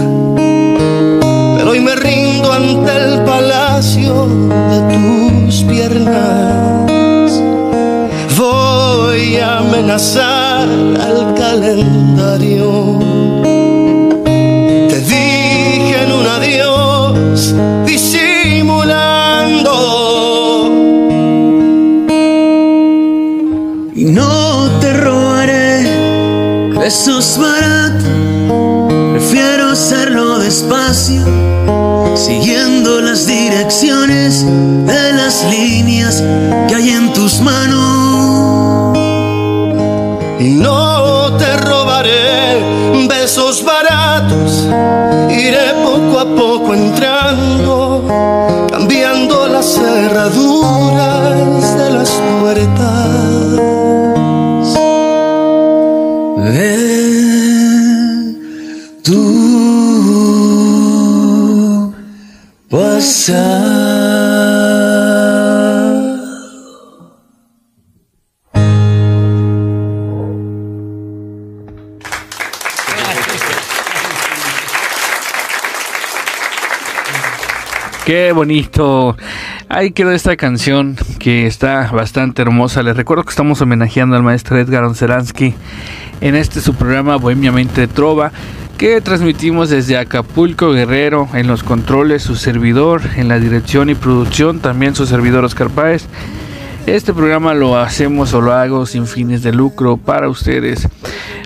pero 1.57 1.71
hoy 1.71 1.79
me 1.79 1.95
rindo 1.95 2.51
ante 2.51 2.91
el 2.91 3.23
palacio 3.23 4.27
de 4.69 4.95
tus 4.95 5.63
piernas. 5.63 7.41
Voy 8.37 9.37
a 9.37 9.59
amenazar 9.59 10.67
al 10.67 11.33
calendario. 11.35 13.14
Besos 26.85 27.39
baratos, 27.39 28.03
prefiero 29.13 29.69
hacerlo 29.69 30.37
despacio, 30.37 31.25
siguiendo 32.15 33.01
las 33.01 33.25
direcciones 33.25 34.45
de 34.45 35.13
las 35.13 35.43
líneas 35.49 36.23
que 36.67 36.75
hay 36.75 36.89
en 36.91 37.11
tus 37.11 37.41
manos. 37.41 38.95
Y 40.39 40.49
no 40.65 41.35
te 41.37 41.57
robaré 41.57 43.07
besos 43.07 43.63
baratos, 43.65 44.67
iré 45.31 45.73
poco 45.83 46.19
a 46.19 46.35
poco 46.35 46.75
entrando, 46.75 48.67
cambiando 48.69 49.47
las 49.47 49.73
cerraduras 49.73 50.54
Qué 78.05 78.31
bonito. 78.33 79.15
Ahí 79.69 79.91
quedó 79.91 80.11
esta 80.11 80.35
canción 80.35 80.97
que 81.19 81.45
está 81.45 81.91
bastante 81.91 82.41
hermosa. 82.41 82.81
Les 82.81 82.97
recuerdo 82.97 83.23
que 83.23 83.29
estamos 83.29 83.61
homenajeando 83.61 84.15
al 84.15 84.23
maestro 84.23 84.57
Edgar 84.57 84.83
Onseransky 84.83 85.53
en 86.21 86.35
este 86.35 86.59
su 86.59 86.73
programa 86.73 87.17
Bohemiamente 87.17 87.87
Trova 87.87 88.31
que 88.77 88.99
transmitimos 88.99 89.69
desde 89.69 89.97
Acapulco 89.97 90.71
Guerrero 90.71 91.29
en 91.33 91.47
los 91.47 91.63
controles, 91.63 92.23
su 92.23 92.35
servidor 92.35 93.01
en 93.15 93.27
la 93.27 93.39
dirección 93.39 93.89
y 93.89 93.95
producción, 93.95 94.59
también 94.59 94.95
su 94.95 95.05
servidor 95.05 95.45
Oscar 95.45 95.69
Páez. 95.69 96.07
Este 96.85 97.13
programa 97.13 97.53
lo 97.53 97.77
hacemos 97.77 98.33
o 98.33 98.41
lo 98.41 98.53
hago 98.53 98.85
sin 98.85 99.07
fines 99.07 99.43
de 99.43 99.53
lucro 99.53 99.97
para 99.97 100.29
ustedes. 100.29 100.87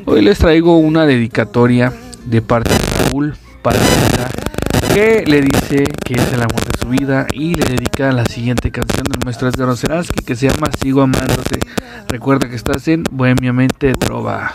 Hoy 0.06 0.22
les 0.22 0.40
traigo 0.40 0.78
una 0.78 1.06
dedicatoria 1.06 1.94
de 2.26 2.42
parte 2.42 2.74
de 2.74 3.06
Raúl 3.06 3.36
para 3.62 3.80
que 4.94 5.24
le 5.28 5.42
dice 5.42 5.84
que 6.04 6.16
es 6.16 6.34
el 6.34 6.42
amor 6.42 6.66
de 6.66 6.80
su 6.80 6.90
vida 6.90 7.28
y 7.32 7.54
le 7.54 7.66
dedica 7.66 8.12
la 8.12 8.26
siguiente 8.26 8.72
canción 8.72 9.04
del 9.04 9.20
maestro 9.24 9.48
Edgar 9.48 9.70
Onseransky 9.70 10.26
que 10.26 10.36
se 10.36 10.50
llama 10.50 10.72
Sigo 10.82 11.02
amándote. 11.02 11.60
Recuerda 12.08 12.50
que 12.50 12.56
estás 12.56 12.88
en 12.88 13.04
Bohemiamente 13.12 13.94
Trova. 13.94 14.52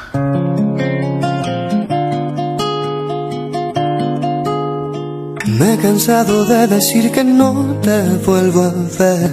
Me 5.46 5.74
he 5.74 5.78
cansado 5.78 6.46
de 6.46 6.66
decir 6.66 7.12
que 7.12 7.22
no 7.22 7.78
te 7.82 8.02
vuelvo 8.24 8.62
a 8.62 8.74
ver. 8.98 9.30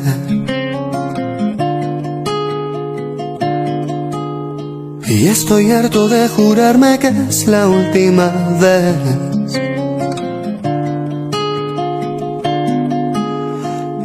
Y 5.07 5.27
estoy 5.27 5.71
harto 5.71 6.09
de 6.09 6.27
jurarme 6.27 6.99
que 6.99 7.07
es 7.07 7.47
la 7.47 7.67
última 7.67 8.27
vez. 8.59 8.95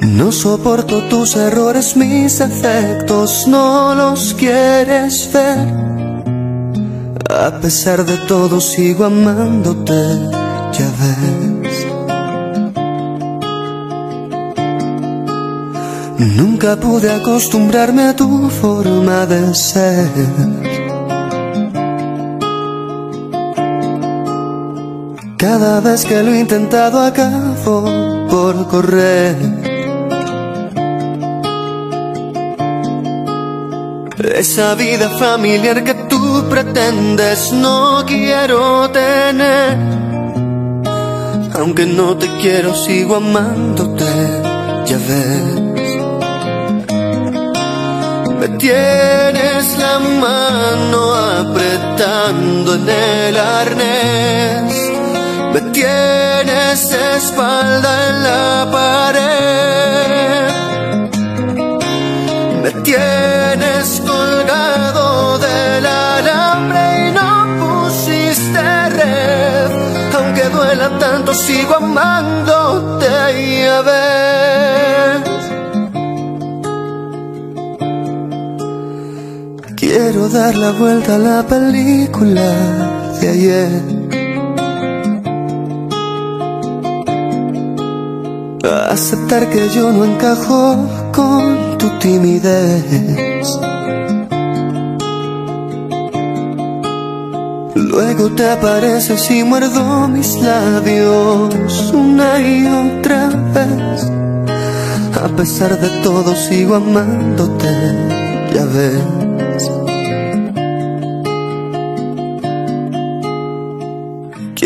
No 0.00 0.32
soporto 0.32 1.02
tus 1.11 1.36
errores, 1.36 1.96
mis 1.96 2.38
defectos, 2.38 3.46
no 3.48 3.94
los 3.94 4.32
quieres 4.34 5.28
ver. 5.32 5.59
A 7.28 7.61
pesar 7.61 8.04
de 8.04 8.16
todo 8.28 8.61
sigo 8.61 9.04
amándote, 9.04 9.92
ya 10.72 10.88
ves. 11.00 11.55
Nunca 16.19 16.77
pude 16.77 17.11
acostumbrarme 17.11 18.05
a 18.05 18.17
tu 18.17 18.49
forma 18.49 19.27
de 19.27 19.55
ser. 19.55 20.09
Cada 25.37 25.81
vez 25.81 26.07
que 26.07 26.23
lo 26.23 26.33
he 26.33 26.41
intentado 26.41 27.01
acabo 27.01 28.27
por 28.31 28.67
correr. 28.69 29.37
Esa 34.35 34.75
vida 34.75 35.11
familiar 35.19 35.85
que 35.85 35.95
tú 35.95 36.45
pretendes 36.49 37.53
no 37.53 38.05
quiero 38.07 38.91
tener. 38.91 39.77
Aunque 41.55 41.85
no 41.87 42.17
te 42.17 42.27
quiero, 42.41 42.75
sigo 42.75 43.17
amándote, 43.17 44.05
ya. 44.87 45.76
Me 48.39 48.49
tienes 48.59 49.78
la 49.78 49.99
mano 49.99 51.14
apretando 51.14 52.74
en 52.74 52.89
el 52.89 53.37
arnés. 53.37 54.74
Me 55.53 55.61
tienes 55.72 56.91
espalda 56.91 58.09
en 58.09 58.22
la 58.22 58.68
pared. 58.70 59.26
Me 62.62 62.70
tienes 62.82 64.03
colgado 64.07 65.39
del 65.39 65.87
alambre 65.87 67.09
y 67.09 67.12
no 67.12 67.30
pusiste 67.61 68.89
red. 68.91 69.70
Aunque 70.14 70.45
duela 70.51 70.99
tanto, 70.99 71.32
sigo 71.32 71.76
amándote 71.76 73.07
ya 73.62 73.80
ves. 73.82 75.36
Dar 80.33 80.57
la 80.57 80.72
vuelta 80.72 81.14
a 81.14 81.18
la 81.18 81.43
película 81.47 82.53
de 83.20 83.29
ayer. 83.29 83.83
Aceptar 88.91 89.49
que 89.49 89.68
yo 89.68 89.93
no 89.93 90.05
encajo 90.05 90.77
con 91.12 91.79
tu 91.79 91.89
timidez. 92.01 93.47
Luego 97.77 98.31
te 98.33 98.51
apareces 98.51 99.31
y 99.31 99.45
muerdo 99.45 100.09
mis 100.09 100.43
labios 100.43 101.55
una 101.95 102.41
y 102.41 102.66
otra 102.66 103.29
vez. 103.55 104.11
A 105.22 105.29
pesar 105.37 105.81
de 105.81 105.89
todo 106.03 106.35
sigo 106.35 106.74
amándote, 106.74 107.68
ya 108.53 108.64
ves. 108.64 109.26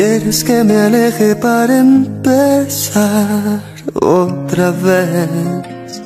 Quieres 0.02 0.44
que 0.44 0.64
me 0.64 0.76
aleje 0.78 1.36
para 1.36 1.76
empezar 1.76 3.60
otra 3.92 4.70
vez. 4.70 6.02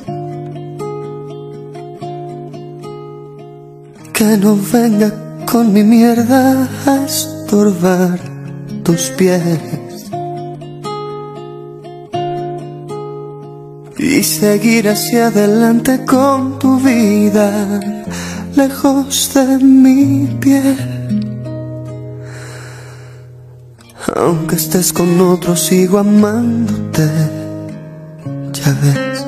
Que 4.11 4.35
no 4.35 4.57
venga 4.73 5.13
con 5.49 5.71
mi 5.71 5.83
mierda 5.85 6.67
a 6.85 7.05
estorbar 7.05 8.19
tus 8.83 9.11
pies. 9.11 10.11
Y 13.97 14.23
seguir 14.23 14.89
hacia 14.89 15.27
adelante 15.27 16.03
con 16.03 16.59
tu 16.59 16.81
vida, 16.81 17.79
lejos 18.57 19.33
de 19.33 19.57
mi 19.63 20.27
piel. 20.41 20.94
Aunque 24.15 24.55
estés 24.55 24.93
con 24.93 25.19
otro, 25.19 25.57
sigo 25.57 25.99
amándote, 25.99 27.09
ya 28.53 28.73
ves. 28.81 29.25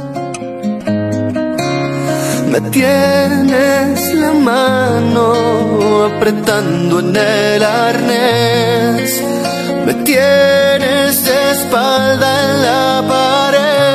Me 2.49 2.61
tienes 2.71 4.13
la 4.13 4.31
mano 4.31 6.05
apretando 6.05 7.01
en 7.01 7.15
el 7.17 7.63
arnés. 7.63 9.21
Me 9.85 9.93
tienes 10.05 11.25
de 11.25 11.51
espalda 11.51 12.29
en 12.45 12.61
la 12.61 13.03
pared. 13.07 13.86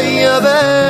Amándote 0.00 0.10
y 0.10 0.24
a 0.24 0.38
ver. 0.40 0.80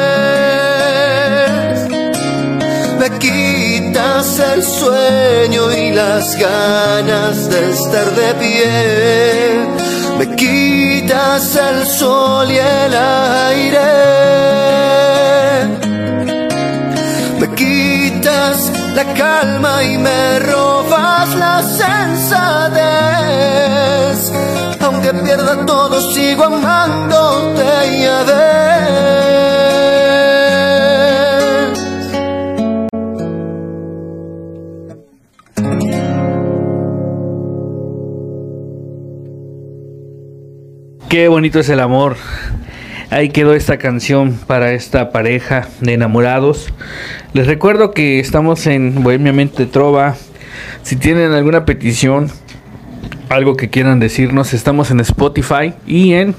Me 2.98 3.08
quitas 3.18 4.38
el 4.38 4.62
sueño 4.62 5.72
y 5.72 5.92
las 5.92 6.36
ganas 6.38 7.48
de 7.48 7.70
estar 7.70 8.14
de 8.14 8.34
pie. 8.34 9.66
Me 10.18 10.36
quitas 10.36 11.56
el 11.56 11.86
sol 11.86 12.50
y 12.50 12.58
el 12.58 12.94
aire. 12.94 13.80
Me 17.38 17.48
quitas 17.54 18.70
la 18.94 19.04
calma 19.14 19.82
y 19.82 19.96
me 19.96 20.38
robas 20.40 21.34
la 21.36 21.62
sensatez. 21.62 22.80
Aunque 24.92 25.14
pierda 25.22 25.64
todo, 25.66 26.00
sigo 26.00 26.44
amándote 26.44 27.62
y 27.96 28.04
a. 28.06 28.20
Qué 41.08 41.28
bonito 41.28 41.60
es 41.60 41.68
el 41.68 41.78
amor. 41.78 42.16
Ahí 43.10 43.28
quedó 43.28 43.54
esta 43.54 43.78
canción 43.78 44.38
para 44.46 44.72
esta 44.72 45.12
pareja 45.12 45.68
de 45.80 45.94
enamorados. 45.94 46.72
Les 47.32 47.46
recuerdo 47.46 47.92
que 47.92 48.18
estamos 48.18 48.66
en 48.66 49.04
Bohemia 49.04 49.32
Mente 49.32 49.66
Trova. 49.66 50.16
Si 50.82 50.96
tienen 50.96 51.30
alguna 51.32 51.64
petición, 51.64 52.30
algo 53.30 53.56
que 53.56 53.70
quieran 53.70 54.00
decirnos, 54.00 54.52
estamos 54.52 54.90
en 54.90 55.00
Spotify 55.00 55.72
y 55.86 56.14
en 56.14 56.34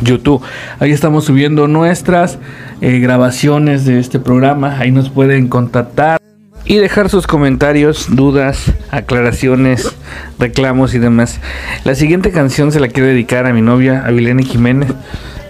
YouTube. 0.00 0.42
Ahí 0.78 0.92
estamos 0.92 1.24
subiendo 1.24 1.66
nuestras 1.68 2.38
eh, 2.80 2.98
grabaciones 2.98 3.86
de 3.86 3.98
este 3.98 4.20
programa. 4.20 4.78
Ahí 4.78 4.90
nos 4.90 5.08
pueden 5.08 5.48
contactar 5.48 6.20
y 6.64 6.76
dejar 6.76 7.08
sus 7.08 7.26
comentarios, 7.26 8.06
dudas, 8.10 8.72
aclaraciones, 8.90 9.94
reclamos 10.38 10.94
y 10.94 10.98
demás. 10.98 11.40
La 11.84 11.94
siguiente 11.94 12.30
canción 12.30 12.72
se 12.72 12.80
la 12.80 12.88
quiero 12.88 13.08
dedicar 13.08 13.46
a 13.46 13.52
mi 13.54 13.62
novia, 13.62 14.04
Avilene 14.04 14.44
Jiménez. 14.44 14.92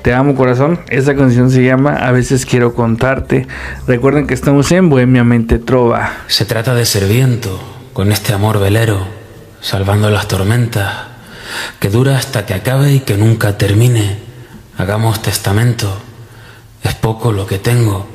Te 0.02 0.14
amo 0.14 0.34
corazón. 0.36 0.80
Esta 0.88 1.14
canción 1.16 1.50
se 1.50 1.64
llama 1.64 1.94
A 1.94 2.12
veces 2.12 2.46
quiero 2.46 2.74
contarte. 2.74 3.46
Recuerden 3.86 4.26
que 4.26 4.34
estamos 4.34 4.70
en 4.72 4.88
Bohemia 4.88 5.24
Mente 5.24 5.58
Trova. 5.58 6.12
Se 6.28 6.44
trata 6.44 6.74
de 6.74 6.84
ser 6.86 7.06
viento, 7.06 7.60
con 7.92 8.10
este 8.10 8.32
amor 8.32 8.58
velero, 8.58 9.21
salvando 9.62 10.10
las 10.10 10.28
tormentas, 10.28 10.92
que 11.80 11.88
dura 11.88 12.18
hasta 12.18 12.44
que 12.44 12.54
acabe 12.54 12.92
y 12.92 13.00
que 13.00 13.16
nunca 13.16 13.56
termine. 13.56 14.18
Hagamos 14.76 15.22
testamento. 15.22 15.96
Es 16.82 16.94
poco 16.94 17.32
lo 17.32 17.46
que 17.46 17.58
tengo, 17.58 18.06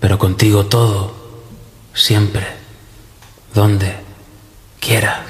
pero 0.00 0.18
contigo 0.18 0.66
todo 0.66 1.14
siempre, 1.92 2.46
donde 3.52 3.96
quiera. 4.78 5.23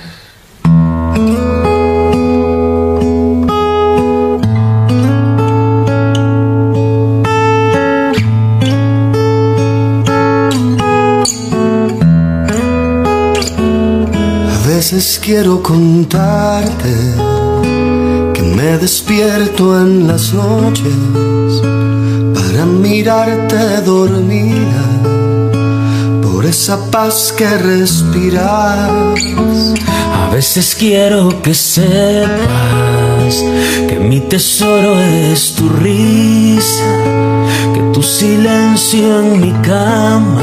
Quiero 15.24 15.62
contarte 15.62 16.94
que 18.34 18.42
me 18.42 18.76
despierto 18.76 19.80
en 19.80 20.06
las 20.06 20.34
noches 20.34 21.62
para 22.34 22.66
mirarte 22.66 23.80
dormida 23.86 24.84
por 26.20 26.44
esa 26.44 26.90
paz 26.90 27.32
que 27.32 27.48
respiras. 27.48 28.90
A 30.12 30.28
veces 30.30 30.76
quiero 30.78 31.40
que 31.40 31.54
sepas 31.54 32.38
que 33.88 33.98
mi 33.98 34.20
tesoro 34.20 35.00
es 35.00 35.54
tu 35.54 35.70
risa, 35.70 36.98
que 37.72 37.80
tu 37.94 38.02
silencio 38.02 39.20
en 39.20 39.40
mi 39.40 39.52
cama 39.62 40.42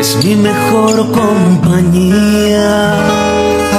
es 0.00 0.16
mi 0.24 0.34
mejor 0.34 1.12
compañía. 1.12 2.98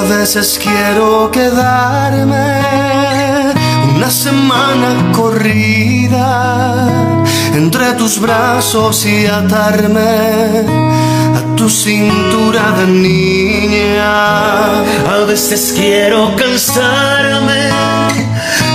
A 0.04 0.06
veces 0.06 0.60
quiero 0.62 1.32
quedarme 1.32 2.60
una 3.96 4.10
semana 4.10 5.14
corrida 5.14 6.90
entre 7.54 7.94
tus 7.94 8.20
brazos 8.20 9.06
y 9.06 9.26
atarme 9.28 10.66
a 11.38 11.56
tu 11.56 11.70
cintura 11.70 12.72
de 12.80 12.88
niña. 12.88 14.82
A 15.10 15.26
veces 15.26 15.74
quiero 15.74 16.36
cansarme 16.36 17.70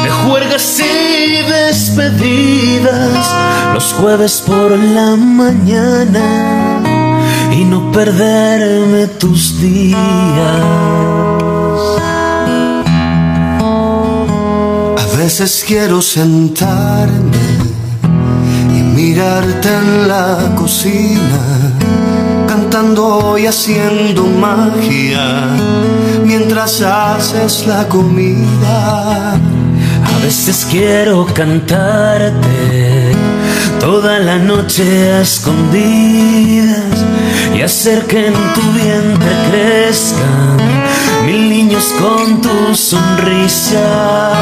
de 0.05 0.11
juergas 0.25 0.81
y 0.81 1.43
despedidas 1.43 3.35
los 3.75 3.93
jueves 3.93 4.43
por 4.47 4.71
la 4.79 5.15
mañana 5.15 6.68
y 7.53 7.65
no 7.65 7.91
perderme 7.93 9.07
tus 9.19 9.61
días. 9.61 9.99
A 14.97 15.17
veces 15.17 15.65
quiero 15.67 16.01
sentarme 16.01 17.37
y 18.77 18.83
mirarte 18.83 19.69
en 19.69 20.09
la 20.09 20.55
cocina, 20.57 21.75
cantando 22.47 23.37
y 23.39 23.47
haciendo 23.47 24.25
magia 24.25 25.49
mientras 26.25 26.81
haces 26.83 27.67
la 27.67 27.89
comida. 27.89 29.35
A 29.35 30.19
veces 30.23 30.67
quiero 30.71 31.27
cantarte 31.27 33.13
toda 33.81 34.19
la 34.19 34.39
noche 34.39 35.13
a 35.13 35.21
escondidas 35.23 37.08
y 37.55 37.63
hacer 37.63 38.07
que 38.07 38.27
en 38.29 38.35
tu 38.55 38.63
vientre 38.73 39.31
crezcan 39.51 40.57
mil 41.25 41.49
niños 41.49 41.95
con 41.99 42.41
tu 42.41 42.75
sonrisa. 42.75 44.33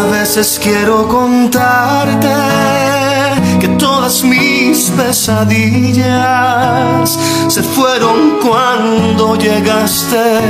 A 0.00 0.06
veces 0.10 0.60
quiero 0.62 1.08
contarte 1.08 2.28
que 3.60 3.68
todas 3.68 4.22
mis 4.24 4.90
pesadillas 4.90 6.08
se 7.48 7.62
fueron 7.62 8.38
cuando 8.40 9.36
llegaste 9.36 10.40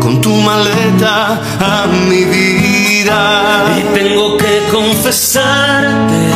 con 0.00 0.20
tu 0.20 0.34
maleta 0.34 1.40
a 1.60 1.86
mi 2.08 2.24
vida. 2.24 3.64
Y 3.78 3.82
tengo 3.98 4.36
que 4.36 4.62
confesarte 4.72 6.30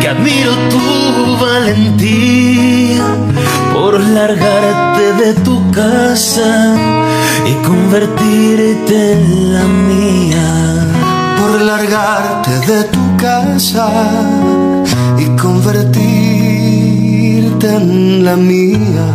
que 0.00 0.08
admiro 0.08 0.52
tu 0.70 1.36
valentía 1.44 3.04
por 3.82 3.98
largarte 3.98 5.06
de 5.24 5.34
tu 5.40 5.56
casa 5.72 6.76
y 7.44 7.54
convertirte 7.66 9.14
en 9.14 9.54
la 9.54 9.64
mía. 9.90 10.48
Por 11.40 11.60
largarte 11.60 12.52
de 12.72 12.84
tu 12.84 13.16
casa 13.16 13.88
y 15.18 15.24
convertirte 15.36 15.98
en 17.74 18.24
la 18.24 18.36
mía. 18.36 19.06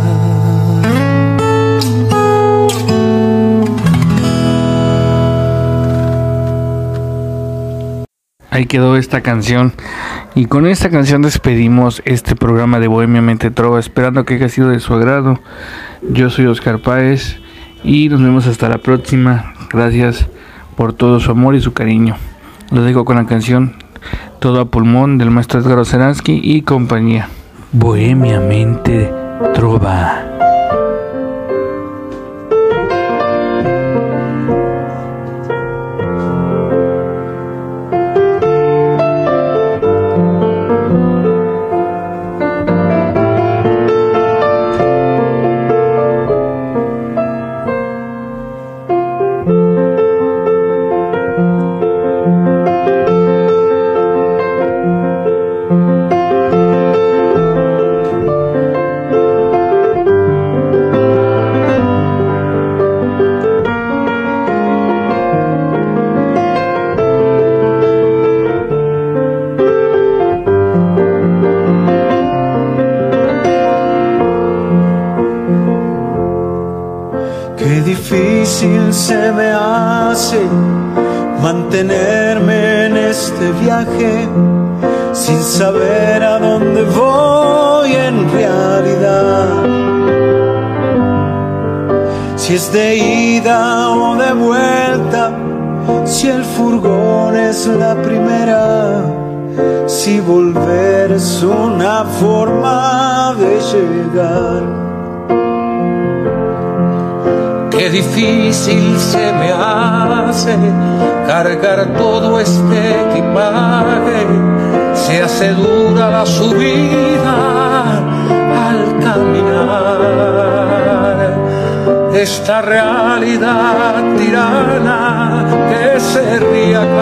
Ahí 8.50 8.66
quedó 8.66 8.96
esta 8.96 9.22
canción. 9.22 9.72
Y 10.38 10.46
con 10.46 10.68
esta 10.68 10.88
canción 10.88 11.20
despedimos 11.22 12.00
este 12.04 12.36
programa 12.36 12.78
de 12.78 12.86
Bohemia 12.86 13.20
Mente 13.20 13.50
Trova, 13.50 13.80
esperando 13.80 14.24
que 14.24 14.34
haya 14.34 14.48
sido 14.48 14.68
de 14.68 14.78
su 14.78 14.94
agrado. 14.94 15.40
Yo 16.12 16.30
soy 16.30 16.46
Oscar 16.46 16.78
Páez 16.78 17.40
y 17.82 18.08
nos 18.08 18.22
vemos 18.22 18.46
hasta 18.46 18.68
la 18.68 18.78
próxima. 18.78 19.52
Gracias 19.68 20.28
por 20.76 20.92
todo 20.92 21.18
su 21.18 21.32
amor 21.32 21.56
y 21.56 21.60
su 21.60 21.72
cariño. 21.72 22.14
Los 22.70 22.84
dejo 22.84 23.04
con 23.04 23.16
la 23.16 23.26
canción 23.26 23.74
Todo 24.38 24.60
a 24.60 24.66
pulmón 24.66 25.18
del 25.18 25.32
maestro 25.32 25.58
Edgar 25.58 25.80
Oceransky 25.80 26.40
y 26.40 26.62
compañía. 26.62 27.28
Bohemia 27.72 28.38
Mente 28.38 29.12
Trova. 29.54 30.22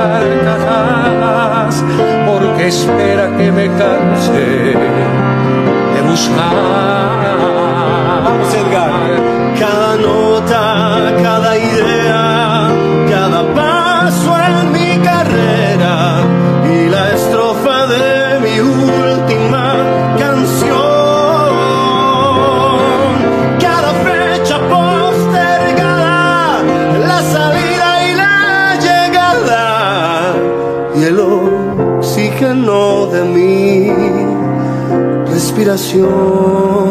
carcajadas, 0.07 1.84
porque 2.26 2.68
espera 2.68 3.28
que 3.36 3.50
me 3.52 3.68
canse 3.68 4.74
de 5.94 6.02
buscar. 6.09 6.95
oración. 35.77 36.86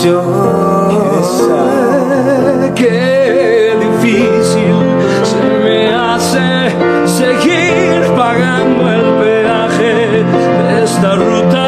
Yo 0.00 1.22
sé 1.22 2.72
que 2.74 3.76
difícil 3.78 4.74
se 5.22 5.42
me 5.62 5.94
hace 5.94 6.70
seguir 7.06 8.10
pagando 8.16 8.90
el 8.90 9.02
peaje 9.22 9.92
de 10.08 10.84
esta 10.84 11.14
ruta. 11.14 11.61